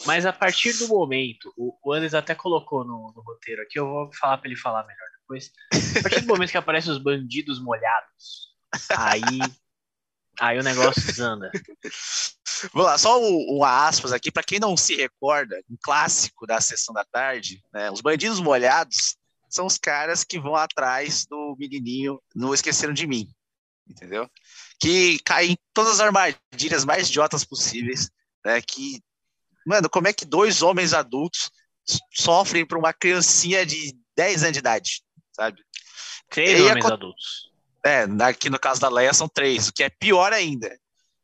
Mas 0.05 0.25
a 0.25 0.33
partir 0.33 0.73
do 0.77 0.87
momento, 0.87 1.53
o 1.57 1.77
o 1.83 1.93
Anderson 1.93 2.17
até 2.17 2.35
colocou 2.35 2.83
no, 2.83 3.11
no 3.15 3.21
roteiro 3.21 3.61
aqui, 3.61 3.79
eu 3.79 3.87
vou 3.87 4.13
falar 4.13 4.37
pra 4.37 4.49
ele 4.49 4.59
falar 4.59 4.85
melhor 4.85 5.07
depois. 5.19 5.51
A 5.97 6.01
partir 6.01 6.21
do 6.21 6.27
momento 6.33 6.51
que 6.51 6.57
aparecem 6.57 6.91
os 6.91 6.97
bandidos 6.97 7.59
molhados, 7.61 8.49
aí. 8.95 9.39
Aí 10.39 10.57
o 10.57 10.63
negócio 10.63 11.05
desanda. 11.05 11.51
Vamos 12.73 12.89
lá, 12.89 12.97
só 12.97 13.21
um, 13.21 13.57
um 13.57 13.63
aspas 13.63 14.13
aqui, 14.13 14.31
para 14.31 14.43
quem 14.43 14.59
não 14.59 14.75
se 14.75 14.95
recorda, 14.95 15.61
um 15.69 15.77
clássico 15.81 16.45
da 16.45 16.61
sessão 16.61 16.93
da 16.93 17.03
tarde, 17.03 17.61
né? 17.73 17.91
Os 17.91 18.01
bandidos 18.01 18.39
molhados 18.39 19.17
são 19.49 19.65
os 19.65 19.77
caras 19.77 20.23
que 20.23 20.39
vão 20.39 20.55
atrás 20.55 21.25
do 21.25 21.55
menininho 21.57 22.21
no 22.35 22.53
Esqueceram 22.53 22.93
de 22.93 23.07
Mim, 23.07 23.29
entendeu? 23.87 24.29
Que 24.79 25.19
caem 25.19 25.53
em 25.53 25.57
todas 25.73 25.93
as 25.93 25.99
armadilhas 25.99 26.85
mais 26.85 27.09
idiotas 27.09 27.43
possíveis, 27.43 28.09
né? 28.45 28.61
Que, 28.61 29.01
mano, 29.69 29.89
como 29.89 30.07
é 30.07 30.13
que 30.13 30.25
dois 30.25 30.61
homens 30.61 30.93
adultos 30.93 31.49
sofrem 32.13 32.65
por 32.65 32.77
uma 32.77 32.93
criancinha 32.93 33.65
de 33.65 33.95
10 34.15 34.43
anos 34.43 34.53
de 34.53 34.59
idade, 34.59 35.01
sabe? 35.35 35.61
Três 36.29 36.59
E 36.59 36.61
homens 36.63 36.85
acon- 36.85 36.93
adultos. 36.93 37.49
É, 37.85 38.05
aqui 38.23 38.49
no 38.49 38.59
caso 38.59 38.81
da 38.81 38.89
Leia 38.89 39.13
são 39.13 39.27
três, 39.29 39.67
o 39.69 39.73
que 39.73 39.83
é 39.83 39.89
pior 39.89 40.33
ainda. 40.33 40.69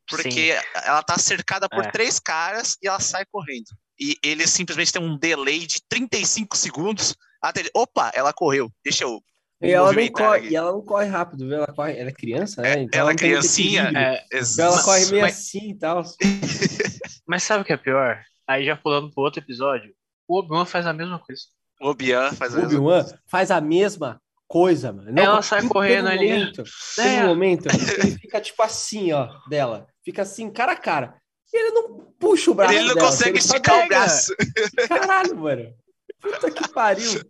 Porque 0.07 0.55
ela 0.83 1.01
tá 1.03 1.17
cercada 1.17 1.67
por 1.67 1.83
É. 1.85 1.91
três 1.91 2.19
caras 2.19 2.77
e 2.81 2.87
ela 2.87 2.99
sai 2.99 3.25
correndo. 3.25 3.65
E 3.99 4.15
eles 4.23 4.51
simplesmente 4.51 4.91
têm 4.93 5.01
um 5.01 5.17
delay 5.17 5.65
de 5.65 5.81
35 5.89 6.55
segundos 6.55 7.15
até 7.41 7.59
ele, 7.61 7.69
opa, 7.75 8.11
ela 8.13 8.31
correu, 8.33 8.71
deixa 8.83 9.03
eu. 9.03 9.21
E 9.61 9.71
ela, 9.71 9.91
não 9.93 10.07
corre, 10.09 10.49
e 10.49 10.55
ela 10.55 10.71
não 10.71 10.81
corre 10.81 11.07
rápido, 11.07 11.45
viu? 11.47 11.55
Ela, 11.57 11.67
corre, 11.73 11.97
ela 11.97 12.09
é 12.09 12.13
criança, 12.13 12.61
né? 12.61 12.73
É, 12.73 12.79
Então 12.81 12.99
ela 12.99 13.11
é 13.11 13.15
criancinha. 13.15 13.91
É, 13.95 14.25
Então 14.33 14.65
ela 14.65 14.83
corre 14.83 15.05
meio 15.07 15.21
Mas- 15.21 15.33
assim 15.39 15.69
e 15.71 15.75
tal. 15.75 16.03
mas 17.27 17.43
sabe 17.43 17.61
o 17.63 17.65
que 17.65 17.73
é 17.73 17.77
pior? 17.77 18.21
Aí 18.47 18.65
já 18.65 18.75
pulando 18.75 19.11
pro 19.11 19.23
outro 19.23 19.39
episódio, 19.41 19.93
o 20.27 20.39
Obi-Wan 20.39 20.65
faz 20.65 20.85
a 20.85 20.93
mesma 20.93 21.19
coisa. 21.19 21.41
O 21.81 21.89
Obi-Wan 21.89 22.31
faz 22.33 22.53
a 22.55 22.59
O 22.59 22.61
mesma 22.61 22.77
Obi-Wan 22.79 23.05
faz 23.27 23.51
a 23.51 23.61
mesma 23.61 24.21
coisa, 24.47 24.93
mano. 24.93 25.11
Não, 25.11 25.23
Ela 25.23 25.41
sai 25.41 25.67
correndo 25.67 26.07
ali. 26.07 26.29
Momento, 26.31 26.63
teve 26.95 27.15
É. 27.15 27.23
um 27.23 27.27
momento, 27.27 27.65
ele 27.67 28.17
fica 28.19 28.39
tipo 28.39 28.61
assim, 28.61 29.11
ó, 29.11 29.27
dela. 29.49 29.87
Fica 30.03 30.21
assim, 30.21 30.49
cara 30.51 30.73
a 30.73 30.77
cara. 30.77 31.19
E 31.53 31.57
ele 31.57 31.71
não 31.71 32.13
puxa 32.19 32.51
o 32.51 32.53
braço 32.53 32.73
Ele 32.73 32.87
não 32.87 32.95
dela, 32.95 33.07
consegue 33.07 33.39
esticar 33.39 33.85
o 33.85 33.87
braço. 33.87 34.35
Caralho, 34.87 35.35
mano. 35.37 35.73
Puta 36.21 36.51
que 36.51 36.67
pariu. 36.69 37.21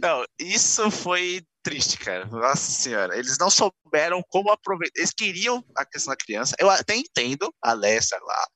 Não, 0.00 0.24
isso 0.38 0.90
foi 0.90 1.42
triste, 1.62 1.98
cara. 1.98 2.26
Nossa 2.26 2.70
senhora. 2.70 3.16
Eles 3.16 3.36
não 3.38 3.50
souberam 3.50 4.22
como 4.28 4.50
aproveitar. 4.50 4.98
Eles 4.98 5.12
queriam 5.12 5.64
a 5.76 5.84
questão 5.84 6.12
da 6.12 6.16
criança. 6.16 6.54
Eu 6.58 6.68
até 6.70 6.94
entendo 6.96 7.52
a 7.62 7.72
Lessa 7.72 8.16
lá, 8.22 8.46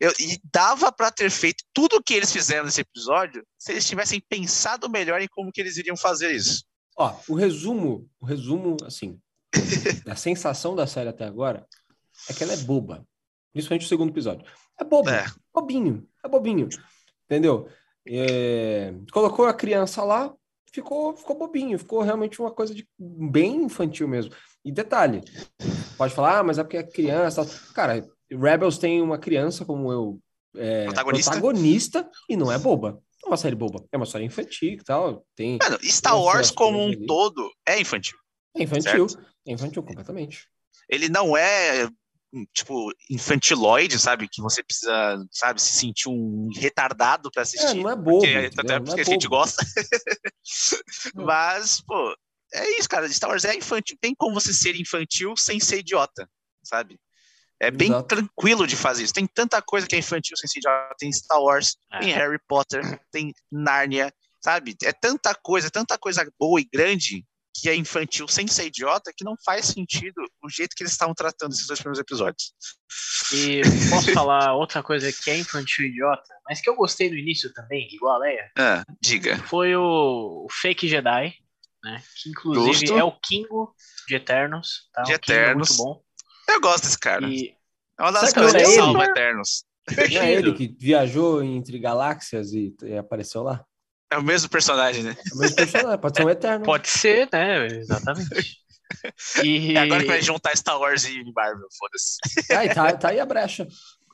Eu, 0.00 0.12
e 0.18 0.40
dava 0.50 0.90
para 0.90 1.10
ter 1.10 1.30
feito 1.30 1.62
tudo 1.74 1.96
o 1.96 2.02
que 2.02 2.14
eles 2.14 2.32
fizeram 2.32 2.64
nesse 2.64 2.80
episódio 2.80 3.44
se 3.58 3.70
eles 3.70 3.86
tivessem 3.86 4.18
pensado 4.28 4.88
melhor 4.88 5.20
em 5.20 5.28
como 5.28 5.52
que 5.52 5.60
eles 5.60 5.76
iriam 5.76 5.96
fazer 5.96 6.32
isso. 6.34 6.64
Ó, 6.96 7.14
o 7.28 7.34
resumo, 7.34 8.08
o 8.18 8.24
resumo, 8.24 8.76
assim, 8.84 9.20
a 10.08 10.16
sensação 10.16 10.74
da 10.74 10.86
série 10.86 11.10
até 11.10 11.24
agora 11.26 11.66
é 12.28 12.32
que 12.32 12.42
ela 12.42 12.54
é 12.54 12.56
boba. 12.56 13.06
Principalmente 13.52 13.84
o 13.84 13.88
segundo 13.88 14.10
episódio. 14.10 14.46
É 14.78 14.84
bobo, 14.84 15.10
É. 15.10 15.26
bobinho, 15.52 16.08
é 16.24 16.28
bobinho. 16.28 16.68
Entendeu? 17.26 17.68
É, 18.06 18.94
colocou 19.12 19.46
a 19.46 19.54
criança 19.54 20.02
lá, 20.02 20.32
ficou, 20.72 21.14
ficou 21.14 21.36
bobinho, 21.36 21.78
ficou 21.78 22.00
realmente 22.00 22.40
uma 22.40 22.50
coisa 22.50 22.74
de 22.74 22.88
bem 22.98 23.64
infantil 23.64 24.08
mesmo. 24.08 24.34
E 24.64 24.72
detalhe, 24.72 25.22
pode 25.98 26.14
falar, 26.14 26.38
ah, 26.38 26.42
mas 26.42 26.58
é 26.58 26.62
porque 26.62 26.78
é 26.78 26.82
criança. 26.82 27.44
Cara, 27.74 28.06
Rebels 28.30 28.78
tem 28.78 29.00
uma 29.02 29.18
criança 29.18 29.64
como 29.64 29.90
eu, 29.92 30.20
é, 30.56 30.84
Protagonista. 30.86 31.30
protagonista 31.32 32.10
e 32.28 32.36
não 32.36 32.50
é 32.50 32.58
boba. 32.58 32.92
Não 33.22 33.28
é 33.28 33.30
uma 33.32 33.36
série 33.36 33.54
boba, 33.56 33.84
é 33.92 33.96
uma 33.96 34.06
série 34.06 34.24
infantil 34.24 34.72
e 34.72 34.82
tal. 34.84 35.26
Tem, 35.36 35.58
Mano, 35.62 35.78
Star 35.84 36.14
Tem 36.14 36.22
Wars 36.22 36.50
como 36.50 36.78
um 36.78 36.86
ali. 36.88 37.06
todo 37.06 37.50
é 37.66 37.78
infantil. 37.80 38.16
é 38.56 38.62
infantil, 38.62 39.06
é 39.46 39.52
infantil 39.52 39.82
completamente. 39.82 40.48
Ele 40.88 41.08
não 41.08 41.36
é 41.36 41.88
tipo 42.54 42.92
infantiloide, 43.10 43.98
sabe? 43.98 44.28
Que 44.28 44.40
você 44.40 44.62
precisa, 44.62 45.24
sabe, 45.32 45.60
se 45.60 45.72
sentir 45.72 46.08
um 46.08 46.48
retardado 46.56 47.30
pra 47.30 47.40
É, 47.40 47.42
assistir. 47.42 47.74
não 47.74 47.90
é 47.90 47.96
bobo. 47.96 48.20
porque, 48.20 48.50
até 48.58 48.78
porque 48.80 49.00
é 49.00 49.02
a 49.02 49.06
gente 49.06 49.28
bobo. 49.28 49.36
gosta. 49.42 49.64
Mas, 51.14 51.80
pô, 51.80 52.14
é 52.54 52.78
isso, 52.78 52.88
cara. 52.88 53.08
Star 53.08 53.30
Wars 53.30 53.44
é 53.44 53.54
infantil. 53.56 53.96
Tem 54.00 54.14
como 54.14 54.34
você 54.34 54.52
ser 54.52 54.76
infantil 54.76 55.34
sem 55.36 55.60
ser 55.60 55.78
idiota, 55.80 56.28
sabe? 56.64 56.98
É 57.60 57.70
bem 57.70 57.88
Exato. 57.88 58.08
tranquilo 58.08 58.66
de 58.66 58.74
fazer 58.74 59.04
isso. 59.04 59.12
Tem 59.12 59.26
tanta 59.26 59.60
coisa 59.60 59.86
que 59.86 59.94
é 59.94 59.98
infantil 59.98 60.36
sem 60.36 60.48
ser 60.48 60.60
idiota. 60.60 60.94
Tem 60.98 61.12
Star 61.12 61.40
Wars, 61.42 61.76
É. 61.92 61.98
tem 62.00 62.12
Harry 62.12 62.38
Potter, 62.48 62.82
tem 63.12 63.34
Nárnia, 63.52 64.12
sabe? 64.42 64.74
É 64.82 64.92
tanta 64.92 65.34
coisa, 65.34 65.70
tanta 65.70 65.98
coisa 65.98 66.26
boa 66.38 66.60
e 66.60 66.64
grande 66.64 67.24
que 67.52 67.68
é 67.68 67.74
infantil 67.74 68.26
sem 68.28 68.46
ser 68.46 68.66
idiota 68.66 69.12
que 69.14 69.24
não 69.24 69.34
faz 69.44 69.66
sentido 69.66 70.22
o 70.42 70.48
jeito 70.48 70.74
que 70.74 70.82
eles 70.82 70.92
estavam 70.92 71.12
tratando 71.14 71.52
esses 71.52 71.66
dois 71.66 71.78
primeiros 71.80 71.98
episódios. 71.98 72.54
E 73.34 73.60
posso 73.90 74.10
falar 74.14 74.54
outra 74.54 74.82
coisa 74.82 75.12
que 75.12 75.30
é 75.30 75.36
infantil 75.36 75.84
e 75.84 75.88
idiota, 75.88 76.32
mas 76.48 76.60
que 76.62 76.70
eu 76.70 76.74
gostei 76.76 77.10
no 77.10 77.16
início 77.16 77.52
também, 77.52 77.86
igual 77.92 78.14
a 78.14 78.18
Leia, 78.18 78.50
Ah, 78.56 78.84
diga. 79.02 79.36
foi 79.48 79.76
o, 79.76 80.46
o 80.46 80.48
Fake 80.50 80.88
Jedi, 80.88 81.34
né? 81.84 82.02
Que 82.22 82.30
inclusive 82.30 82.72
Justo. 82.86 82.98
é 82.98 83.04
o 83.04 83.12
Kingo 83.20 83.74
de 84.08 84.14
Eternos, 84.14 84.88
tá? 84.94 85.02
De 85.02 85.12
o 85.14 85.18
Kingo 85.18 85.38
é 85.38 85.42
Eternos. 85.42 85.68
muito 85.68 85.82
bom. 85.82 86.02
Eu 86.52 86.60
gosto 86.60 86.84
desse 86.84 86.98
cara. 86.98 87.26
E 87.26 87.54
É 87.98 88.02
uma 88.02 88.12
das 88.12 88.32
coisas 88.32 88.52
não 88.52 88.60
que 88.60 88.66
é 88.66 88.74
salva? 88.76 89.04
Eternos. 89.04 89.64
Não 90.12 90.22
é 90.22 90.32
ele 90.32 90.52
que 90.54 90.76
viajou 90.78 91.42
entre 91.42 91.78
galáxias 91.78 92.52
e, 92.52 92.74
e 92.82 92.96
apareceu 92.96 93.42
lá? 93.42 93.64
É 94.12 94.18
o 94.18 94.22
mesmo 94.22 94.48
personagem, 94.48 95.02
né? 95.02 95.16
É 95.18 95.34
o 95.34 95.38
mesmo 95.38 95.56
personagem, 95.56 95.98
pode 95.98 96.16
ser 96.16 96.24
um 96.26 96.30
eterno. 96.30 96.64
Pode 96.64 96.88
ser, 96.88 97.28
né? 97.32 97.66
Exatamente. 97.66 98.58
E 99.42 99.74
É 99.76 99.80
agora 99.80 100.02
que 100.02 100.08
vai 100.08 100.20
juntar 100.20 100.56
Star 100.56 100.78
Wars 100.78 101.04
e 101.04 101.22
Marvel, 101.32 101.68
foda-se. 101.78 102.52
Aí, 102.52 102.74
tá, 102.74 102.92
tá 102.92 103.08
aí 103.10 103.20
a 103.20 103.26
brecha. 103.26 103.66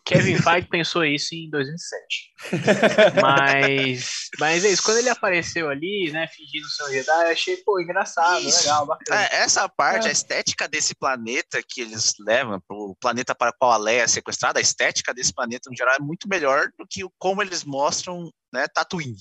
Kevin 0.07 0.37
Feige 0.41 0.69
pensou 0.69 1.05
isso 1.05 1.35
em 1.35 1.51
2007. 1.51 2.33
Mas, 3.21 4.29
mas 4.39 4.65
é 4.65 4.69
isso. 4.71 4.83
Quando 4.83 4.99
ele 4.99 5.09
apareceu 5.09 5.69
ali, 5.69 6.11
né, 6.13 6.29
fingindo 6.29 6.69
ser 6.69 6.85
um 6.85 6.91
Jedi, 6.93 7.25
eu 7.27 7.33
achei, 7.33 7.57
pô, 7.59 7.81
engraçado, 7.81 8.41
Isso. 8.47 8.61
legal, 8.61 8.87
bacana. 8.87 9.21
É, 9.25 9.37
essa 9.37 9.69
parte, 9.69 10.07
É. 10.07 10.11
a 10.11 10.13
estética 10.13 10.69
desse 10.69 10.95
planeta 10.95 11.61
que 11.67 11.81
eles 11.81 12.13
levam, 12.21 12.63
o 12.71 12.95
planeta 13.01 13.35
para 13.35 13.51
o 13.51 13.55
qual 13.59 13.73
a 13.73 13.77
Leia 13.77 14.03
é 14.03 14.07
sequestrada, 14.07 14.59
a 14.61 14.63
estética 14.63 15.13
desse 15.13 15.33
planeta, 15.35 15.69
no 15.69 15.77
geral, 15.77 15.97
é 15.97 15.99
muito 16.03 16.29
melhor 16.29 16.71
do 16.79 16.87
que 16.89 17.03
o- 17.05 17.13
como 17.19 17.43
eles 17.43 17.65
mostram 17.65 18.31
né, 18.53 18.67
Tatooine, 18.69 19.17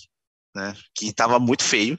né? 0.56 0.76
Que 0.94 1.12
tava 1.14 1.40
muito 1.40 1.64
feio. 1.64 1.98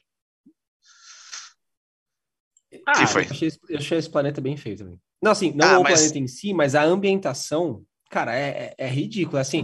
Ah, 2.87 2.93
que 3.01 3.07
foi? 3.07 3.25
Eu 3.25 3.31
achei, 3.31 3.49
esse- 3.49 3.61
eu 3.69 3.79
achei 3.79 3.99
esse 3.99 4.11
planeta 4.11 4.41
bem 4.41 4.57
feio 4.57 4.77
também. 4.77 5.01
Não, 5.23 5.33
assim, 5.33 5.53
não 5.53 5.67
Ah, 5.67 5.79
o 5.79 5.83
mas- 5.83 5.95
planeta 6.01 6.19
em 6.19 6.29
si, 6.29 6.53
mas 6.53 6.75
a 6.75 6.83
ambientação, 6.85 7.85
cara, 8.11 8.35
é, 8.35 8.75
é, 8.79 8.87
é 8.87 8.89
ridículo. 8.89 9.39
Assim, 9.39 9.63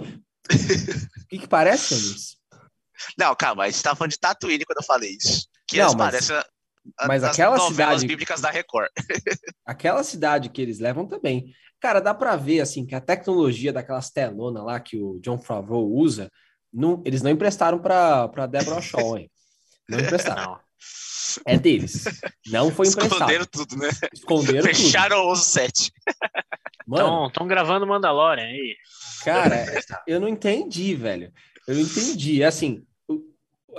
o 0.50 1.26
que, 1.28 1.38
que 1.38 1.46
parece, 1.48 1.94
Anis? 1.94 2.36
Não, 3.18 3.34
calma, 3.34 3.64
a 3.64 3.70
gente 3.70 3.82
tava 3.82 3.96
falando 3.96 4.12
de 4.12 4.18
Tatooine 4.18 4.64
quando 4.64 4.78
eu 4.78 4.84
falei 4.86 5.10
isso. 5.20 5.46
Que 5.66 5.78
Não, 5.78 5.88
mas- 5.94 5.96
parecem 6.12 6.36
a- 6.36 6.46
mas 7.06 7.22
as 7.22 7.30
aquela 7.32 7.56
novelas 7.56 7.94
cidade- 8.00 8.06
bíblicas 8.06 8.40
da 8.40 8.50
Record. 8.50 8.88
Aquela 9.64 10.02
cidade 10.02 10.48
que 10.48 10.60
eles 10.60 10.78
levam 10.80 11.06
também. 11.06 11.52
Cara, 11.80 12.00
dá 12.00 12.12
pra 12.14 12.34
ver, 12.36 12.60
assim, 12.60 12.84
que 12.86 12.94
a 12.94 13.00
tecnologia 13.00 13.72
daquelas 13.72 14.10
telonas 14.10 14.64
lá 14.64 14.78
que 14.80 14.96
o 14.96 15.18
John 15.20 15.38
Favreau 15.38 15.88
usa, 15.92 16.28
não, 16.72 17.02
eles 17.06 17.22
não 17.22 17.30
emprestaram 17.30 17.78
pra, 17.80 18.28
pra 18.28 18.46
Deborah 18.46 18.80
Shaw, 18.82 19.16
hein? 19.18 19.30
Não 19.88 19.98
emprestaram. 20.00 20.58
É 21.46 21.56
deles. 21.58 22.04
Não 22.48 22.70
foi 22.70 22.88
emprestado. 22.88 23.12
Esconderam 23.14 23.46
tudo, 23.46 23.76
né? 23.76 23.88
Esconderam 24.12 24.62
tudo. 24.62 24.74
Fecharam 24.74 25.30
os 25.30 25.44
sete. 25.44 25.92
Mano, 26.86 27.26
Estão 27.28 27.46
gravando 27.46 27.86
Mandalorian 27.86 28.44
aí. 28.44 28.76
cara, 29.24 29.64
eu 30.06 30.20
não 30.20 30.28
entendi, 30.28 30.94
velho. 30.94 31.32
Eu 31.66 31.74
não 31.74 31.82
entendi. 31.82 32.42
Assim, 32.42 32.84
o- 33.08 33.22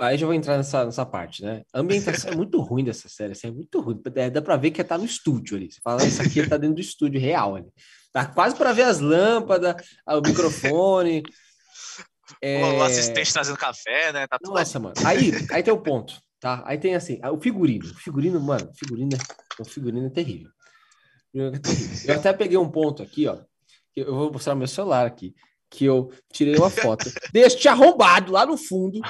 aí 0.00 0.16
já 0.16 0.26
vou 0.26 0.34
entrar 0.34 0.56
nessa, 0.56 0.84
nessa 0.84 1.04
parte, 1.04 1.42
né? 1.42 1.62
A 1.72 1.80
ambientação 1.80 2.32
é 2.32 2.36
muito 2.36 2.60
ruim 2.60 2.84
dessa 2.84 3.08
série, 3.08 3.32
assim, 3.32 3.48
é 3.48 3.50
muito 3.50 3.80
ruim. 3.80 4.00
É, 4.14 4.30
Dá 4.30 4.40
pra 4.42 4.56
ver 4.56 4.70
que 4.70 4.82
tá 4.82 4.96
no 4.98 5.04
estúdio 5.04 5.56
ali. 5.56 5.70
Você 5.70 5.80
fala, 5.82 6.02
"Ah, 6.02 6.06
isso 6.06 6.22
aqui 6.22 6.46
tá 6.48 6.56
dentro 6.56 6.76
do 6.76 6.80
estúdio 6.80 7.20
real 7.20 7.56
ali. 7.56 7.68
Tá 8.12 8.24
quase 8.26 8.56
pra 8.56 8.72
ver 8.72 8.82
as 8.84 9.00
lâmpadas, 9.00 9.74
o 10.06 10.20
microfone. 10.20 11.22
É... 12.40 12.62
O 12.62 12.82
assistente 12.82 13.32
trazendo 13.32 13.58
café, 13.58 14.12
né? 14.12 14.26
Tá 14.26 14.38
tudo 14.42 14.54
Nossa, 14.54 14.78
mano. 14.78 14.94
Aí, 15.04 15.32
aí 15.50 15.62
tem 15.62 15.72
o 15.74 15.78
ponto, 15.82 16.14
tá? 16.40 16.62
Aí 16.64 16.78
tem 16.78 16.94
assim, 16.94 17.20
o 17.22 17.38
figurino. 17.40 17.84
O 17.90 17.94
figurino, 17.98 18.40
mano, 18.40 18.70
o 18.70 18.74
figurino 18.78 19.10
é, 19.14 19.62
o 19.62 19.64
figurino 19.64 20.06
é 20.06 20.10
terrível. 20.10 20.48
O 20.50 20.50
figurino 20.50 20.50
é 20.50 20.50
terrível. 20.50 20.50
Eu 22.06 22.14
até 22.14 22.32
peguei 22.32 22.56
um 22.56 22.70
ponto 22.70 23.02
aqui, 23.02 23.26
ó. 23.26 23.36
que 23.92 24.00
Eu 24.00 24.14
vou 24.14 24.32
mostrar 24.32 24.54
meu 24.54 24.68
celular 24.68 25.06
aqui. 25.06 25.34
Que 25.70 25.86
eu 25.86 26.12
tirei 26.32 26.54
uma 26.56 26.70
foto 26.70 27.10
deste 27.32 27.66
arrombado 27.66 28.30
lá 28.30 28.46
no 28.46 28.56
fundo 28.56 29.00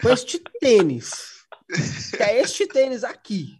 com 0.00 0.08
este 0.10 0.40
tênis. 0.60 1.10
Que 2.16 2.22
é 2.22 2.40
este 2.40 2.66
tênis 2.68 3.02
aqui. 3.02 3.58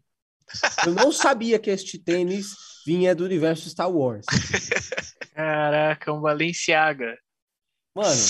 Eu 0.86 0.92
não 0.94 1.10
sabia 1.10 1.58
que 1.58 1.70
este 1.70 1.98
tênis 1.98 2.50
vinha 2.86 3.14
do 3.16 3.24
universo 3.24 3.68
Star 3.68 3.90
Wars. 3.90 4.24
Caraca, 5.34 6.12
um 6.12 6.20
Balenciaga. 6.20 7.16
Mano, 7.96 8.20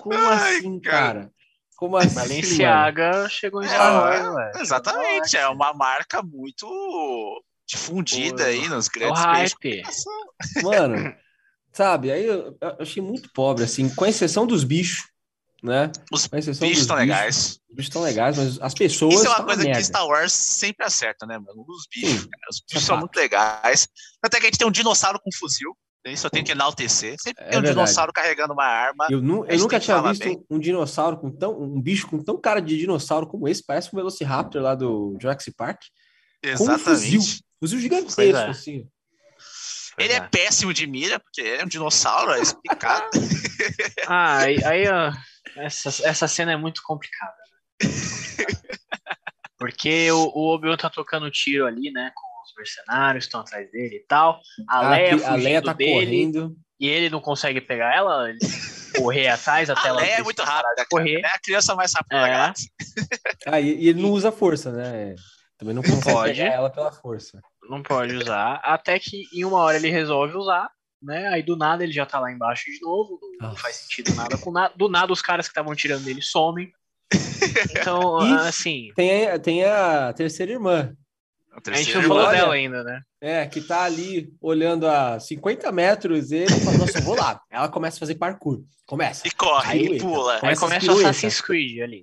como 0.00 0.16
Ai, 0.18 0.56
assim, 0.58 0.80
cara. 0.80 1.12
cara? 1.14 1.32
Como 1.76 1.96
assim? 1.96 2.14
mano? 2.14 2.28
Balenciaga 2.28 3.28
chegou 3.28 3.62
em 3.62 3.68
Star 3.68 3.80
Ah, 3.80 4.00
Wars, 4.00 4.34
velho. 4.34 4.62
Exatamente, 4.62 5.36
é 5.36 5.48
uma 5.48 5.74
marca 5.74 6.22
muito 6.22 6.66
difundida 7.76 8.42
O- 8.42 8.46
aí 8.46 8.68
nos 8.68 8.86
É 8.88 8.90
grandes 8.98 9.20
hype. 9.22 9.54
comunicação. 9.60 10.12
Mano, 10.62 11.14
sabe, 11.72 12.10
aí 12.12 12.24
eu, 12.26 12.56
eu 12.60 12.76
achei 12.80 13.02
muito 13.02 13.30
pobre, 13.32 13.64
assim, 13.64 13.88
com 13.94 14.04
exceção 14.06 14.46
dos 14.46 14.64
bichos, 14.64 15.04
né? 15.62 15.90
Os 16.10 16.26
Com 16.26 16.36
exceção 16.36 16.66
bichos 16.68 16.82
estão 16.82 16.96
legais. 16.96 17.60
Os 17.70 17.76
bichos 17.76 17.88
estão 17.88 18.02
legais, 18.02 18.36
mas 18.36 18.60
as 18.60 18.74
pessoas 18.74 19.14
Isso 19.14 19.26
é 19.26 19.28
uma 19.30 19.38
uma 19.38 19.44
coisa 19.46 19.62
que. 19.64 19.84
Star 19.84 20.06
Wars 20.06 20.32
sempre 20.32 20.84
acerta, 20.84 21.24
né, 21.26 21.38
mano? 21.38 21.64
Os 21.68 21.86
bichos, 21.94 22.22
Sim, 22.22 22.28
cara, 22.28 22.46
os 22.50 22.56
é 22.58 22.60
bichos 22.68 22.84
são 22.84 22.94
fato. 22.96 23.00
muito 23.00 23.16
legais. 23.16 23.88
Até 24.22 24.38
que 24.40 24.46
a 24.46 24.48
gente 24.48 24.58
tem 24.58 24.66
um 24.68 24.72
dinossauro 24.72 25.20
com 25.22 25.30
fuzil. 25.32 25.76
Isso 26.04 26.26
eu 26.26 26.30
tenho 26.32 26.44
que 26.44 26.50
enaltecer. 26.50 27.14
Sempre 27.22 27.44
É 27.44 27.50
tem 27.50 27.58
um 27.60 27.62
verdade. 27.62 27.76
dinossauro 27.76 28.12
carregando 28.12 28.52
uma 28.52 28.64
arma. 28.64 29.06
Eu, 29.08 29.22
nu- 29.22 29.46
eu 29.46 29.56
nunca 29.60 29.78
tinha 29.78 30.02
visto 30.02 30.24
bem. 30.24 30.44
um 30.50 30.58
dinossauro 30.58 31.16
com 31.16 31.30
tão. 31.30 31.56
um 31.62 31.80
bicho 31.80 32.08
com 32.08 32.18
tão 32.20 32.36
cara 32.40 32.60
de 32.60 32.76
dinossauro 32.76 33.24
como 33.24 33.46
esse, 33.46 33.64
parece 33.64 33.88
um 33.92 33.96
Velociraptor 33.98 34.60
lá 34.60 34.74
do 34.74 35.16
Jurassic 35.22 35.54
Park. 35.56 35.80
Com 36.56 36.64
um 36.64 36.78
fuzil. 36.78 37.20
Exatamente. 37.20 37.44
Fuzil 37.60 37.78
gigantesco, 37.80 38.22
é. 38.36 38.48
assim. 38.48 38.88
Ele 39.98 40.12
é 40.14 40.20
péssimo 40.20 40.72
de 40.74 40.86
mira, 40.86 41.20
porque 41.20 41.40
ele 41.40 41.62
é 41.62 41.64
um 41.64 41.68
dinossauro, 41.68 42.32
é 42.32 42.40
explicado. 42.40 43.10
Ah, 44.08 44.38
aí, 44.38 44.64
aí, 44.64 44.88
ó, 44.88 45.12
essa, 45.56 45.88
essa 46.08 46.26
cena 46.26 46.52
é 46.52 46.56
muito 46.56 46.82
complicada. 46.82 47.32
né? 47.82 47.88
Porque 49.58 50.10
o, 50.10 50.24
o 50.34 50.54
Obi-Wan 50.54 50.76
tá 50.76 50.90
tocando 50.90 51.30
tiro 51.30 51.66
ali, 51.66 51.92
né? 51.92 52.10
Com 52.14 52.26
os 52.44 52.52
mercenários, 52.56 53.24
estão 53.26 53.40
atrás 53.40 53.70
dele 53.70 53.96
e 53.96 54.06
tal. 54.06 54.40
A 54.68 54.78
Ah, 54.78 54.90
Leia, 54.90 55.16
que- 55.18 55.24
a 55.24 55.34
Leia 55.36 55.62
tá 55.62 55.72
dele, 55.72 55.92
correndo. 56.06 56.56
e 56.80 56.88
ele 56.88 57.08
não 57.10 57.20
consegue 57.20 57.60
pegar 57.60 57.94
ela, 57.94 58.28
ele 58.28 58.38
correr 58.96 59.28
atrás 59.28 59.70
até 59.70 59.80
A 59.86 59.88
ela 59.90 60.00
Leia 60.00 60.14
é 60.18 60.22
muito 60.22 60.42
rápida, 60.42 60.84
correr. 60.90 61.20
É 61.20 61.28
a 61.28 61.38
criança 61.38 61.74
mais 61.76 61.92
rápida 61.94 62.20
da 62.20 62.26
É. 62.26 62.30
galáxia. 62.32 62.70
Ah, 63.46 63.60
e, 63.60 63.74
e 63.84 63.88
ele 63.88 64.02
não 64.02 64.10
usa 64.10 64.32
força, 64.32 64.72
né? 64.72 65.14
Também 65.62 65.74
não 65.74 65.82
consegue 65.82 66.12
pode. 66.12 66.32
pegar 66.34 66.52
ela 66.54 66.70
pela 66.70 66.90
força. 66.92 67.40
Não 67.70 67.82
pode 67.82 68.14
usar. 68.16 68.54
Até 68.64 68.98
que 68.98 69.24
em 69.32 69.44
uma 69.44 69.58
hora 69.58 69.76
ele 69.76 69.90
resolve 69.90 70.36
usar, 70.36 70.68
né? 71.00 71.28
Aí 71.28 71.42
do 71.42 71.56
nada 71.56 71.84
ele 71.84 71.92
já 71.92 72.04
tá 72.04 72.18
lá 72.18 72.32
embaixo 72.32 72.64
de 72.64 72.80
novo. 72.80 73.18
Não 73.40 73.50
Nossa. 73.50 73.60
faz 73.62 73.76
sentido 73.76 74.14
nada 74.14 74.36
com 74.36 74.50
nada. 74.50 74.74
Do 74.76 74.88
nada 74.88 75.12
os 75.12 75.22
caras 75.22 75.46
que 75.46 75.52
estavam 75.52 75.74
tirando 75.74 76.04
dele 76.04 76.20
somem. 76.22 76.72
Então, 77.70 78.18
E- 78.26 78.48
assim, 78.48 78.92
Tem 78.94 79.26
a, 79.28 79.38
tem 79.38 79.64
a 79.64 80.12
terceira 80.12 80.52
irmã. 80.52 80.94
A 81.50 81.56
A 81.70 81.74
gente 81.74 81.92
terceira 81.92 82.00
não 82.00 82.08
falou 82.08 82.24
Olha. 82.24 82.38
dela 82.38 82.54
ainda, 82.54 82.82
né? 82.82 83.02
É, 83.20 83.46
que 83.46 83.60
tá 83.60 83.82
ali 83.84 84.32
olhando 84.40 84.86
a 84.86 85.20
50 85.20 85.70
metros, 85.70 86.32
ele 86.32 86.48
fala, 86.60 86.78
nossa, 86.78 86.98
eu 86.98 87.02
vou 87.02 87.14
lá. 87.16 87.40
Ela 87.50 87.68
começa 87.68 87.98
a 87.98 88.00
fazer 88.00 88.14
parkour. 88.14 88.62
Começa. 88.86 89.26
E 89.28 89.30
corre, 89.32 89.70
Aí, 89.72 89.96
e 89.96 89.98
pula. 89.98 90.34
Aí 90.34 90.40
Começa 90.40 90.64
as 90.64 90.70
começa 90.86 90.92
o. 90.92 90.98
Assassin's 91.00 91.40
Creed 91.40 91.82
ali. 91.82 92.02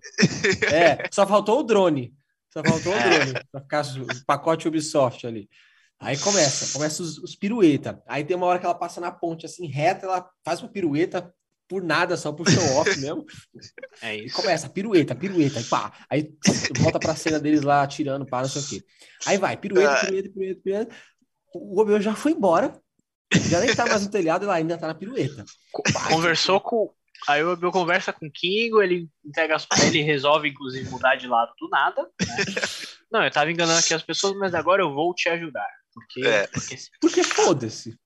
É, 0.71 1.07
só 1.11 1.25
faltou 1.25 1.59
o 1.59 1.63
drone. 1.63 2.13
Só 2.51 2.63
faltou 2.63 2.91
o 2.93 2.95
É. 2.95 3.09
drone 3.25 3.45
pra 3.51 3.61
ficar 3.61 3.85
o 3.85 4.25
pacote 4.25 4.67
Ubisoft 4.67 5.25
ali. 5.27 5.49
Aí 5.99 6.17
começa, 6.17 6.71
começa 6.73 7.03
os, 7.03 7.17
os 7.17 7.35
pirueta. 7.35 8.01
Aí 8.07 8.23
tem 8.23 8.35
uma 8.37 8.45
hora 8.45 8.57
que 8.57 8.65
ela 8.65 8.73
passa 8.75 9.01
na 9.01 9.11
ponte 9.11 9.45
assim, 9.45 9.67
reta, 9.67 10.05
ela 10.05 10.29
faz 10.45 10.61
uma 10.61 10.69
pirueta 10.69 11.33
por 11.67 11.83
nada, 11.83 12.15
só 12.17 12.31
por 12.31 12.49
show 12.49 12.63
off 12.77 12.97
mesmo. 12.99 13.25
É 14.01 14.15
E 14.15 14.25
isso. 14.25 14.35
começa, 14.35 14.69
pirueta, 14.69 15.13
pirueta, 15.13 15.59
e 15.59 15.63
pá. 15.65 15.91
Aí 16.09 16.33
volta 16.79 16.99
pra 16.99 17.15
cena 17.15 17.37
deles 17.39 17.61
lá 17.61 17.83
atirando, 17.83 18.25
pá, 18.25 18.41
não 18.41 18.47
sei 18.49 18.61
o 18.61 18.65
quê. 18.67 18.85
Aí 19.25 19.37
vai, 19.37 19.57
pirueta, 19.57 19.91
Ah. 19.91 20.05
pirueta, 20.05 20.29
pirueta, 20.29 20.61
pirueta. 20.63 20.95
O 21.53 21.81
Obi 21.81 21.99
já 22.01 22.15
foi 22.15 22.31
embora. 22.31 22.79
Já 23.49 23.59
nem 23.59 23.75
tá 23.75 23.85
mais 23.85 24.03
no 24.03 24.09
telhado, 24.09 24.45
ela 24.45 24.55
ainda 24.55 24.77
tá 24.77 24.87
na 24.87 24.95
pirueta. 24.95 25.43
Co- 25.71 25.83
Conversou 26.07 26.59
com. 26.61 26.91
Aí 27.27 27.43
o 27.43 27.51
Abel 27.51 27.71
conversa 27.71 28.13
com 28.13 28.25
o 28.27 28.31
Kingo, 28.31 28.81
ele 28.81 29.07
entrega 29.25 29.55
as 29.55 29.67
ele 29.83 30.01
resolve, 30.01 30.49
inclusive, 30.49 30.89
mudar 30.89 31.15
de 31.15 31.27
lado 31.27 31.51
do 31.59 31.67
nada. 31.69 32.01
né? 32.03 32.35
Não, 33.11 33.23
eu 33.23 33.31
tava 33.31 33.51
enganando 33.51 33.79
aqui 33.79 33.93
as 33.93 34.03
pessoas, 34.03 34.35
mas 34.37 34.53
agora 34.53 34.81
eu 34.83 34.93
vou 34.93 35.13
te 35.13 35.27
ajudar. 35.29 35.67
Porque, 35.93 36.25
É. 36.27 36.47
porque 36.47 36.75
Porque 37.01 37.23
foda-se. 37.23 37.97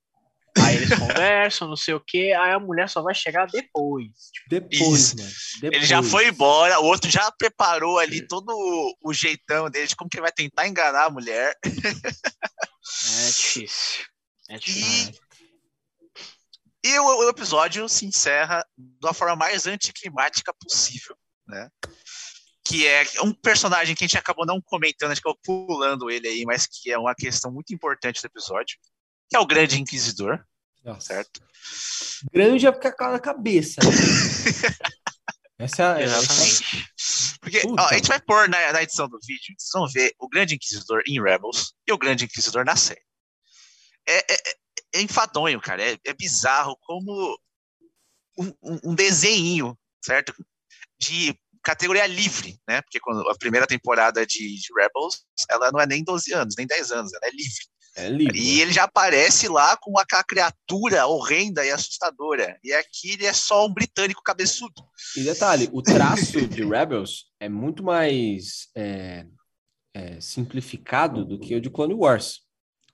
aí 0.57 0.77
eles 0.77 0.97
conversam, 0.97 1.67
não 1.67 1.75
sei 1.75 1.93
o 1.93 1.99
que, 1.99 2.31
aí 2.33 2.51
a 2.53 2.59
mulher 2.59 2.87
só 2.89 3.01
vai 3.01 3.13
chegar 3.13 3.45
depois. 3.47 4.07
Tipo, 4.33 4.49
Depois, 4.49 5.13
mano. 5.15 5.29
Ele 5.63 5.85
já 5.85 5.97
depois. 5.97 6.11
foi 6.11 6.27
embora, 6.27 6.79
o 6.79 6.85
outro 6.85 7.09
já 7.11 7.29
preparou 7.33 7.99
ali 7.99 8.25
todo 8.27 8.49
o, 8.49 9.09
o 9.09 9.13
jeitão 9.13 9.69
dele 9.69 9.87
de 9.87 9.95
como 9.95 10.09
que 10.09 10.17
ele 10.17 10.21
vai 10.23 10.31
tentar 10.31 10.67
enganar 10.67 11.05
a 11.05 11.09
mulher. 11.09 11.53
é 11.65 13.25
difícil. 13.27 14.05
É 14.49 14.57
difícil. 14.57 15.11
E, 15.13 15.32
e 16.83 16.99
o, 16.99 17.05
o 17.25 17.29
episódio 17.29 17.87
se 17.87 18.05
encerra 18.05 18.65
da 19.01 19.13
forma 19.13 19.35
mais 19.35 19.65
anticlimática 19.67 20.53
possível, 20.53 21.15
né? 21.47 21.69
Que 22.65 22.87
é 22.87 23.05
um 23.23 23.33
personagem 23.33 23.95
que 23.95 24.03
a 24.03 24.07
gente 24.07 24.17
acabou 24.17 24.45
não 24.45 24.61
comentando, 24.61 25.11
a 25.11 25.13
gente 25.15 25.21
acabou 25.25 25.39
pulando 25.43 26.09
ele 26.09 26.27
aí, 26.27 26.45
mas 26.45 26.65
que 26.65 26.91
é 26.91 26.97
uma 26.97 27.13
questão 27.15 27.51
muito 27.51 27.73
importante 27.73 28.21
do 28.21 28.25
episódio, 28.25 28.77
que 29.29 29.35
é 29.35 29.39
o 29.39 29.45
Grande 29.45 29.79
Inquisidor, 29.81 30.43
Nossa. 30.83 31.07
certo? 31.13 31.41
Grande 32.31 32.65
é 32.67 32.71
porque 32.71 32.87
a 32.87 32.93
cara 32.95 33.13
na 33.13 33.19
cabeça. 33.19 33.81
né? 33.83 33.89
Essa 35.59 35.99
é 35.99 36.03
essa- 36.03 36.17
Exatamente. 36.19 36.93
Porque 37.39 37.61
ó, 37.67 37.85
a 37.87 37.93
gente 37.93 38.07
vai 38.07 38.19
pôr 38.21 38.49
na, 38.49 38.73
na 38.73 38.83
edição 38.83 39.07
do 39.07 39.19
vídeo, 39.25 39.53
vocês 39.57 39.69
vão 39.73 39.87
ver 39.87 40.13
o 40.19 40.27
Grande 40.27 40.55
Inquisidor 40.55 41.01
em 41.07 41.21
Rebels 41.21 41.73
e 41.87 41.93
o 41.93 41.97
Grande 41.97 42.25
Inquisidor 42.25 42.65
na 42.65 42.75
série. 42.75 43.01
É, 44.07 44.33
é, 44.33 44.55
é- 44.93 45.01
enfadonho, 45.01 45.59
cara. 45.59 45.83
É, 45.83 45.97
é 46.05 46.13
bizarro 46.13 46.77
como 46.81 47.37
um, 48.37 48.47
um, 48.61 48.79
um 48.85 48.95
desenho, 48.95 49.77
certo? 50.03 50.33
De 50.99 51.37
categoria 51.63 52.05
livre, 52.05 52.59
né? 52.67 52.81
Porque 52.81 52.99
quando 52.99 53.27
a 53.29 53.37
primeira 53.37 53.65
temporada 53.65 54.25
de, 54.25 54.39
de 54.39 54.67
Rebels, 54.75 55.23
ela 55.49 55.71
não 55.71 55.79
é 55.79 55.87
nem 55.87 56.03
12 56.03 56.33
anos, 56.33 56.55
nem 56.57 56.67
10 56.67 56.91
anos, 56.91 57.13
ela 57.13 57.25
é 57.25 57.31
livre. 57.31 57.73
É 57.95 58.09
livre. 58.09 58.39
E 58.39 58.59
ele 58.59 58.73
já 58.73 58.85
aparece 58.85 59.47
lá 59.47 59.77
com 59.77 59.97
aquela 59.99 60.23
criatura 60.23 61.05
horrenda 61.05 61.63
e 61.63 61.71
assustadora. 61.71 62.57
E 62.63 62.73
aqui 62.73 63.11
ele 63.11 63.25
é 63.25 63.33
só 63.33 63.65
um 63.65 63.73
britânico 63.73 64.23
cabeçudo. 64.23 64.83
E 65.15 65.23
detalhe, 65.23 65.69
o 65.71 65.81
traço 65.81 66.45
de 66.47 66.65
Rebels 66.65 67.25
é 67.39 67.47
muito 67.47 67.83
mais 67.83 68.67
é, 68.75 69.27
é, 69.93 70.19
simplificado 70.19 71.23
do 71.23 71.39
que 71.39 71.55
o 71.55 71.61
de 71.61 71.69
Clone 71.69 71.93
Wars. 71.93 72.41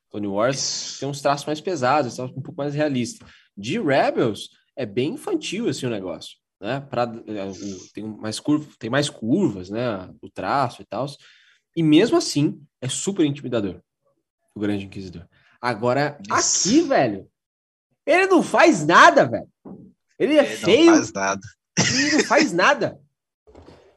Clone 0.10 0.28
Wars 0.28 0.98
tem 1.00 1.08
uns 1.08 1.22
traços 1.22 1.46
mais 1.46 1.62
pesados, 1.62 2.18
um 2.20 2.28
pouco 2.42 2.56
mais 2.58 2.74
realista. 2.74 3.26
De 3.56 3.80
Rebels 3.80 4.50
é 4.76 4.86
bem 4.86 5.14
infantil 5.14 5.68
assim 5.70 5.86
o 5.86 5.90
negócio, 5.90 6.38
né? 6.60 6.80
Pra, 6.82 7.04
é, 7.04 7.52
tem 7.94 8.04
mais 8.04 8.40
curva, 8.40 8.68
tem 8.80 8.90
mais 8.90 9.10
curvas, 9.10 9.70
né? 9.70 10.10
O 10.22 10.30
traço 10.30 10.82
e 10.82 10.86
tal. 10.86 11.06
E 11.76 11.84
mesmo 11.84 12.18
assim 12.18 12.62
é 12.82 12.90
super 12.90 13.26
intimidador 13.26 13.82
o 14.56 14.60
Grande 14.60 14.86
Inquisidor. 14.86 15.26
Agora 15.62 16.18
Isso. 16.22 16.70
aqui, 16.70 16.82
velho, 16.82 17.30
ele 18.06 18.28
não 18.28 18.42
faz 18.42 18.86
nada, 18.86 19.26
velho. 19.26 19.48
Ele 20.18 20.38
é 20.38 20.46
Ele 20.46 20.56
feio, 20.58 20.86
não 20.92 20.96
faz 20.98 21.14
nada. 21.14 21.42
e 21.78 22.12
não 22.12 22.26
faz 22.26 22.54
nada. 22.54 23.00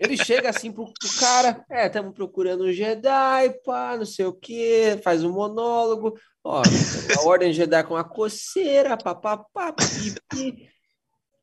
Ele 0.02 0.16
chega 0.16 0.50
assim 0.50 0.72
pro, 0.72 0.92
pro 0.92 1.16
cara, 1.20 1.64
é, 1.70 1.86
estamos 1.86 2.12
procurando 2.12 2.64
um 2.64 2.72
Jedi, 2.72 3.50
pá, 3.64 3.96
não 3.96 4.04
sei 4.04 4.24
o 4.24 4.32
quê, 4.32 5.00
faz 5.02 5.22
um 5.22 5.32
monólogo, 5.32 6.18
ó, 6.42 6.60
a 6.60 7.22
Ordem 7.24 7.52
Jedi 7.52 7.84
com 7.84 7.96
a 7.96 8.02
coceira, 8.02 8.96
papapá, 8.96 9.72
pipi. 9.72 10.68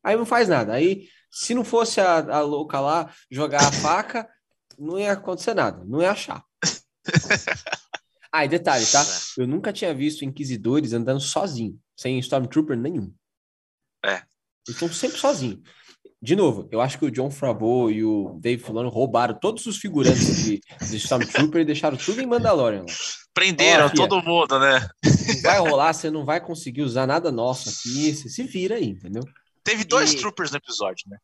Aí 0.04 0.14
não 0.14 0.26
faz 0.26 0.46
nada. 0.46 0.74
Aí, 0.74 1.08
se 1.30 1.54
não 1.54 1.64
fosse 1.64 2.02
a, 2.02 2.18
a 2.18 2.40
louca 2.40 2.80
lá 2.80 3.10
jogar 3.30 3.66
a 3.66 3.72
faca, 3.72 4.28
não 4.78 4.98
ia 4.98 5.12
acontecer 5.12 5.54
nada, 5.54 5.82
não 5.86 6.02
ia 6.02 6.10
achar. 6.10 6.44
Ah, 8.32 8.44
e 8.44 8.48
detalhe, 8.48 8.86
tá? 8.86 9.04
Eu 9.36 9.44
nunca 9.44 9.72
tinha 9.72 9.92
visto 9.92 10.24
inquisidores 10.24 10.92
andando 10.92 11.18
sozinho, 11.18 11.76
sem 11.96 12.16
Stormtrooper 12.20 12.76
nenhum. 12.76 13.12
É. 14.04 14.22
Eles 14.64 14.80
estão 14.80 14.88
sempre 14.88 15.18
sozinhos. 15.18 15.68
De 16.22 16.36
novo, 16.36 16.68
eu 16.70 16.80
acho 16.82 16.98
que 16.98 17.04
o 17.06 17.10
John 17.10 17.30
Favreau 17.30 17.90
e 17.90 18.04
o 18.04 18.38
Dave 18.40 18.62
Filoni 18.62 18.90
roubaram 18.90 19.38
todos 19.40 19.64
os 19.66 19.78
figurantes 19.78 20.44
de, 20.44 20.60
de 20.86 20.96
Stormtrooper 20.98 21.62
e 21.62 21.64
deixaram 21.64 21.96
tudo 21.96 22.20
em 22.20 22.26
Mandalorian. 22.26 22.80
lá. 22.80 22.94
Prenderam 23.32 23.88
fia. 23.88 23.96
todo 23.96 24.22
mundo, 24.22 24.58
né? 24.58 24.86
Não 25.02 25.42
vai 25.42 25.58
rolar, 25.58 25.92
você 25.94 26.10
não 26.10 26.24
vai 26.24 26.40
conseguir 26.40 26.82
usar 26.82 27.06
nada 27.06 27.32
nosso 27.32 27.70
aqui, 27.70 28.14
você 28.14 28.28
se 28.28 28.42
vira 28.42 28.74
aí, 28.74 28.88
entendeu? 28.90 29.22
Teve 29.64 29.84
dois 29.84 30.12
E- 30.12 30.16
troopers 30.18 30.50
no 30.50 30.58
episódio, 30.58 31.04
né? 31.08 31.16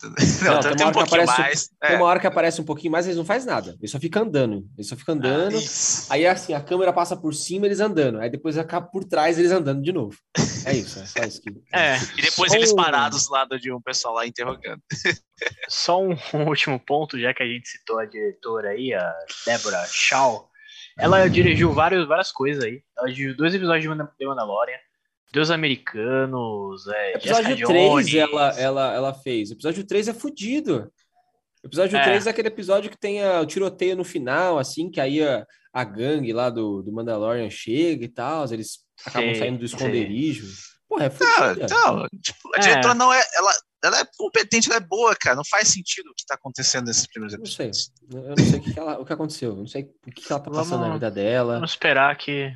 Não, 0.44 0.54
Não, 0.54 0.60
tem, 0.60 0.76
tem 0.76 0.86
um 0.86 0.90
uma 0.90 0.98
hora 0.98 1.04
que 1.04 1.10
pouquinho 1.10 1.22
aparece- 1.22 1.40
mais. 1.40 1.68
Tem 1.80 1.90
É. 1.90 1.96
uma 1.96 2.04
hora 2.06 2.20
que 2.20 2.26
aparece 2.26 2.60
um 2.60 2.64
pouquinho 2.64 2.92
mais, 2.92 3.06
eles 3.06 3.16
não 3.18 3.24
fazem 3.24 3.48
nada. 3.48 3.74
Eles 3.80 3.90
só 3.90 3.98
ficam 3.98 4.22
andando. 4.22 4.64
Eles 4.76 4.88
só 4.88 4.94
ficam 4.96 5.14
andando. 5.16 5.56
Isso. 5.56 6.06
Aí 6.12 6.26
assim, 6.26 6.54
a 6.54 6.60
câmera 6.60 6.92
passa 6.92 7.16
por 7.16 7.34
cima, 7.34 7.66
eles 7.66 7.80
andando. 7.80 8.20
Aí 8.20 8.30
depois 8.30 8.56
acaba 8.56 8.86
por 8.86 9.04
trás, 9.04 9.38
eles 9.38 9.50
andando 9.50 9.82
de 9.82 9.92
novo. 9.92 10.16
É 10.64 10.72
isso, 10.72 11.00
é 11.00 11.06
só 11.06 11.20
isso 11.24 11.40
que. 11.42 11.50
É, 11.74 11.96
E 12.16 12.22
depois 12.22 12.50
Só 12.52 12.56
eles 12.58 12.72
um- 12.72 12.76
parados 12.76 13.26
do 13.26 13.32
lado 13.32 13.58
de 13.58 13.72
um 13.72 13.80
pessoal 13.80 14.14
lá 14.14 14.26
interrogando. 14.26 14.80
Só 15.68 16.00
um 16.02 16.16
último 16.46 16.78
ponto, 16.80 17.18
já 17.18 17.32
que 17.34 17.42
a 17.42 17.46
gente 17.46 17.68
citou 17.68 17.98
a 17.98 18.04
diretora 18.04 18.70
aí, 18.70 18.92
a 18.94 19.14
Deborah 19.46 19.86
Shaw. 19.86 20.48
Ela 20.98 21.28
dirigiu 21.28 21.72
vários, 21.72 22.08
várias 22.08 22.32
coisas 22.32 22.64
aí. 22.64 22.82
Ela 22.98 23.08
dirigiu 23.08 23.36
dois 23.36 23.54
episódios 23.54 23.82
de 23.82 24.26
Mandalorian, 24.26 24.76
Deus 25.32 25.50
Americanos, 25.50 26.86
é, 26.88 27.14
Episódio 27.16 27.48
Jessica 27.50 27.66
3 27.68 28.06
Jones. 28.08 28.14
ela, 28.14 28.60
ela, 28.60 28.94
ela 28.94 29.14
fez. 29.14 29.50
Episódio 29.50 29.84
3 29.86 30.08
é 30.08 30.14
fudido. 30.14 30.90
Episódio 31.62 31.96
É. 31.98 32.02
3 32.04 32.26
é 32.26 32.30
aquele 32.30 32.48
episódio 32.48 32.90
que 32.90 32.98
tem 32.98 33.22
a- 33.22 33.40
o 33.40 33.46
tiroteio 33.46 33.96
no 33.96 34.04
final, 34.04 34.58
assim, 34.58 34.90
que 34.90 35.00
aí 35.00 35.22
a, 35.22 35.44
a 35.72 35.84
gangue 35.84 36.32
lá 36.32 36.48
do, 36.50 36.82
do 36.82 36.92
Mandalorian 36.92 37.50
chega 37.50 38.04
e 38.04 38.08
tal, 38.08 38.44
eles 38.52 38.78
acabam 39.04 39.30
Sei, 39.30 39.38
saindo 39.38 39.58
do 39.58 39.64
esconderijo. 39.64 40.46
Porra, 40.88 41.04
é 41.04 41.08
Não, 41.10 41.16
fudido. 41.48 41.64
então, 41.64 42.06
tipo, 42.22 42.48
a 42.54 42.58
É. 42.58 42.60
diretora 42.60 42.94
não 42.94 43.12
é. 43.12 43.22
Ela, 43.34 43.52
ela 43.84 44.00
é 44.00 44.04
competente, 44.16 44.70
ela 44.70 44.78
é 44.78 44.86
boa, 44.86 45.14
cara. 45.14 45.36
Não 45.36 45.44
faz 45.44 45.68
sentido 45.68 46.06
o 46.08 46.14
que 46.14 46.24
tá 46.26 46.36
acontecendo 46.36 46.86
nesses 46.86 47.06
primeiros 47.06 47.38
Não 47.38 47.44
sei. 47.44 47.66
episódios. 47.66 47.92
Eu 48.14 48.34
não 48.34 48.36
sei 48.50 48.58
o 48.58 48.62
que, 48.62 48.78
ela, 48.78 48.98
o 49.00 49.04
que 49.04 49.12
aconteceu. 49.12 49.50
Eu 49.50 49.56
não 49.56 49.66
sei 49.66 49.82
o 50.06 50.10
que, 50.10 50.32
ela 50.32 50.40
tá 50.40 50.50
passando 50.50 50.70
Vamos- 50.70 50.86
na 50.88 50.94
vida 50.94 51.10
dela. 51.10 51.54
Vamos 51.56 51.70
esperar 51.72 52.16
que 52.16 52.50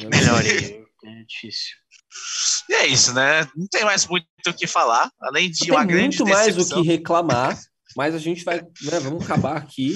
não 0.00 0.08
melhore. 0.08 0.80
é 1.04 1.24
difícil. 1.24 1.76
E 2.68 2.74
é 2.74 2.86
isso, 2.86 3.12
né? 3.14 3.42
Não 3.56 3.66
tem 3.68 3.84
mais 3.84 4.06
muito 4.06 4.26
o 4.46 4.54
que 4.54 4.66
falar, 4.66 5.10
além 5.20 5.50
de 5.50 5.60
Tem 5.60 5.70
uma 5.70 5.84
grande 5.84 6.18
muito 6.18 6.32
mais 6.32 6.54
o 6.54 6.58
decepção, 6.58 6.82
que 6.82 6.88
reclamar, 6.88 7.58
mas 7.96 8.14
a 8.14 8.18
gente 8.18 8.44
vai, 8.44 8.60
né, 8.60 9.00
vamos 9.00 9.24
acabar 9.24 9.56
aqui. 9.56 9.94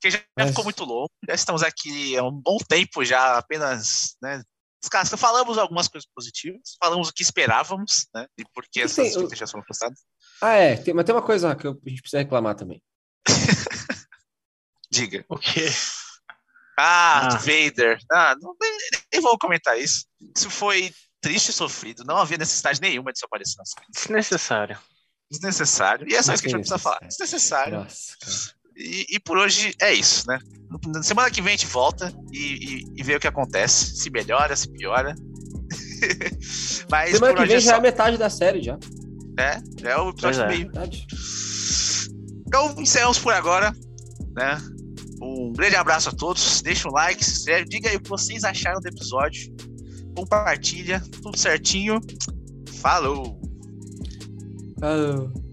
que 0.00 0.10
já 0.10 0.22
mas- 0.36 0.48
ficou 0.50 0.64
muito 0.64 0.84
longo. 0.84 1.10
Já 1.28 1.34
estamos 1.34 1.62
aqui 1.62 2.16
há 2.16 2.22
um 2.24 2.32
bom 2.32 2.58
tempo, 2.68 3.04
já 3.04 3.38
apenas, 3.38 4.16
né? 4.22 4.42
descasca- 4.82 5.16
Falamos 5.16 5.58
algumas 5.58 5.88
coisas 5.88 6.08
positivas, 6.14 6.76
falamos 6.80 7.08
o 7.08 7.12
que 7.12 7.22
esperávamos, 7.22 8.06
né? 8.14 8.26
E 8.38 8.44
por 8.54 8.64
que 8.70 8.80
essas 8.82 8.96
tem? 8.96 9.06
expectativas 9.06 9.50
foram 9.50 9.64
frustradas. 9.64 9.98
Ah, 10.40 10.52
é, 10.52 10.76
tem, 10.76 10.94
mas 10.94 11.04
tem 11.04 11.14
uma 11.14 11.22
coisa 11.22 11.54
que 11.56 11.66
a 11.66 11.72
gente 11.86 12.00
precisa 12.02 12.22
reclamar 12.22 12.54
também. 12.54 12.80
Diga. 14.90 15.24
O 15.28 15.36
quê? 15.38 15.66
Ah, 16.78 17.28
Ah. 17.28 17.36
Vader. 17.38 17.98
Ah, 18.12 18.34
não, 18.40 18.54
nem, 18.60 18.78
nem 19.12 19.20
vou 19.22 19.38
comentar 19.38 19.78
isso. 19.78 20.04
Isso 20.36 20.50
foi 20.50 20.92
triste 21.20 21.48
e 21.48 21.52
sofrido. 21.52 22.04
Não 22.04 22.16
havia 22.18 22.36
necessidade 22.38 22.80
nenhuma 22.80 23.12
de 23.12 23.18
isso 23.18 23.26
aparecer 23.26 23.56
na 23.58 23.64
série. 23.64 23.86
Desnecessário. 23.92 24.78
Desnecessário. 25.30 26.06
E 26.08 26.14
é 26.14 26.22
só 26.22 26.32
isso 26.34 26.42
que 26.42 26.48
a 26.48 26.50
gente 26.50 26.60
precisar 26.60 26.78
falar. 26.78 27.00
Desnecessário. 27.06 27.78
Nossa. 27.78 28.14
E, 28.76 29.06
e 29.16 29.20
por 29.20 29.38
hoje 29.38 29.74
é 29.80 29.92
isso, 29.94 30.26
né? 30.28 30.38
Na 30.88 31.02
Semana 31.02 31.30
que 31.30 31.40
vem 31.40 31.54
a 31.54 31.56
gente 31.56 31.66
volta 31.66 32.12
e, 32.30 32.38
e- 32.82 32.84
e 32.96 33.02
vê 33.02 33.16
o 33.16 33.20
que 33.20 33.26
acontece. 33.26 33.96
Se 33.96 34.10
melhora, 34.10 34.54
se 34.54 34.68
piora. 34.70 35.14
Mas 36.90 37.12
Semana 37.12 37.34
que 37.34 37.46
vem 37.46 37.56
é 37.56 37.60
já 37.60 37.70
só, 37.72 37.76
é 37.78 37.80
metade 37.80 38.18
da 38.18 38.28
série 38.30 38.62
já. 38.62 38.76
né? 39.36 39.62
É 39.82 39.96
o 39.98 40.10
episódio 40.10 40.42
é. 40.42 40.46
meio. 40.48 40.70
Então 42.46 42.74
encerramos 42.80 43.18
por 43.18 43.32
agora, 43.32 43.72
né? 44.34 44.58
Um 45.20 45.52
grande 45.52 45.76
abraço 45.76 46.08
a 46.08 46.12
todos. 46.12 46.60
Deixa 46.62 46.88
um 46.88 46.92
like, 46.92 47.24
se 47.24 47.32
inscreve. 47.32 47.68
Diga 47.68 47.90
aí 47.90 47.96
o 47.96 48.00
que 48.00 48.08
vocês 48.08 48.44
acharam 48.44 48.80
do 48.80 48.88
episódio. 48.88 49.54
Compartilha, 50.14 51.02
tudo 51.22 51.36
certinho. 51.36 52.00
Falou! 52.80 53.40
Falou. 54.78 55.45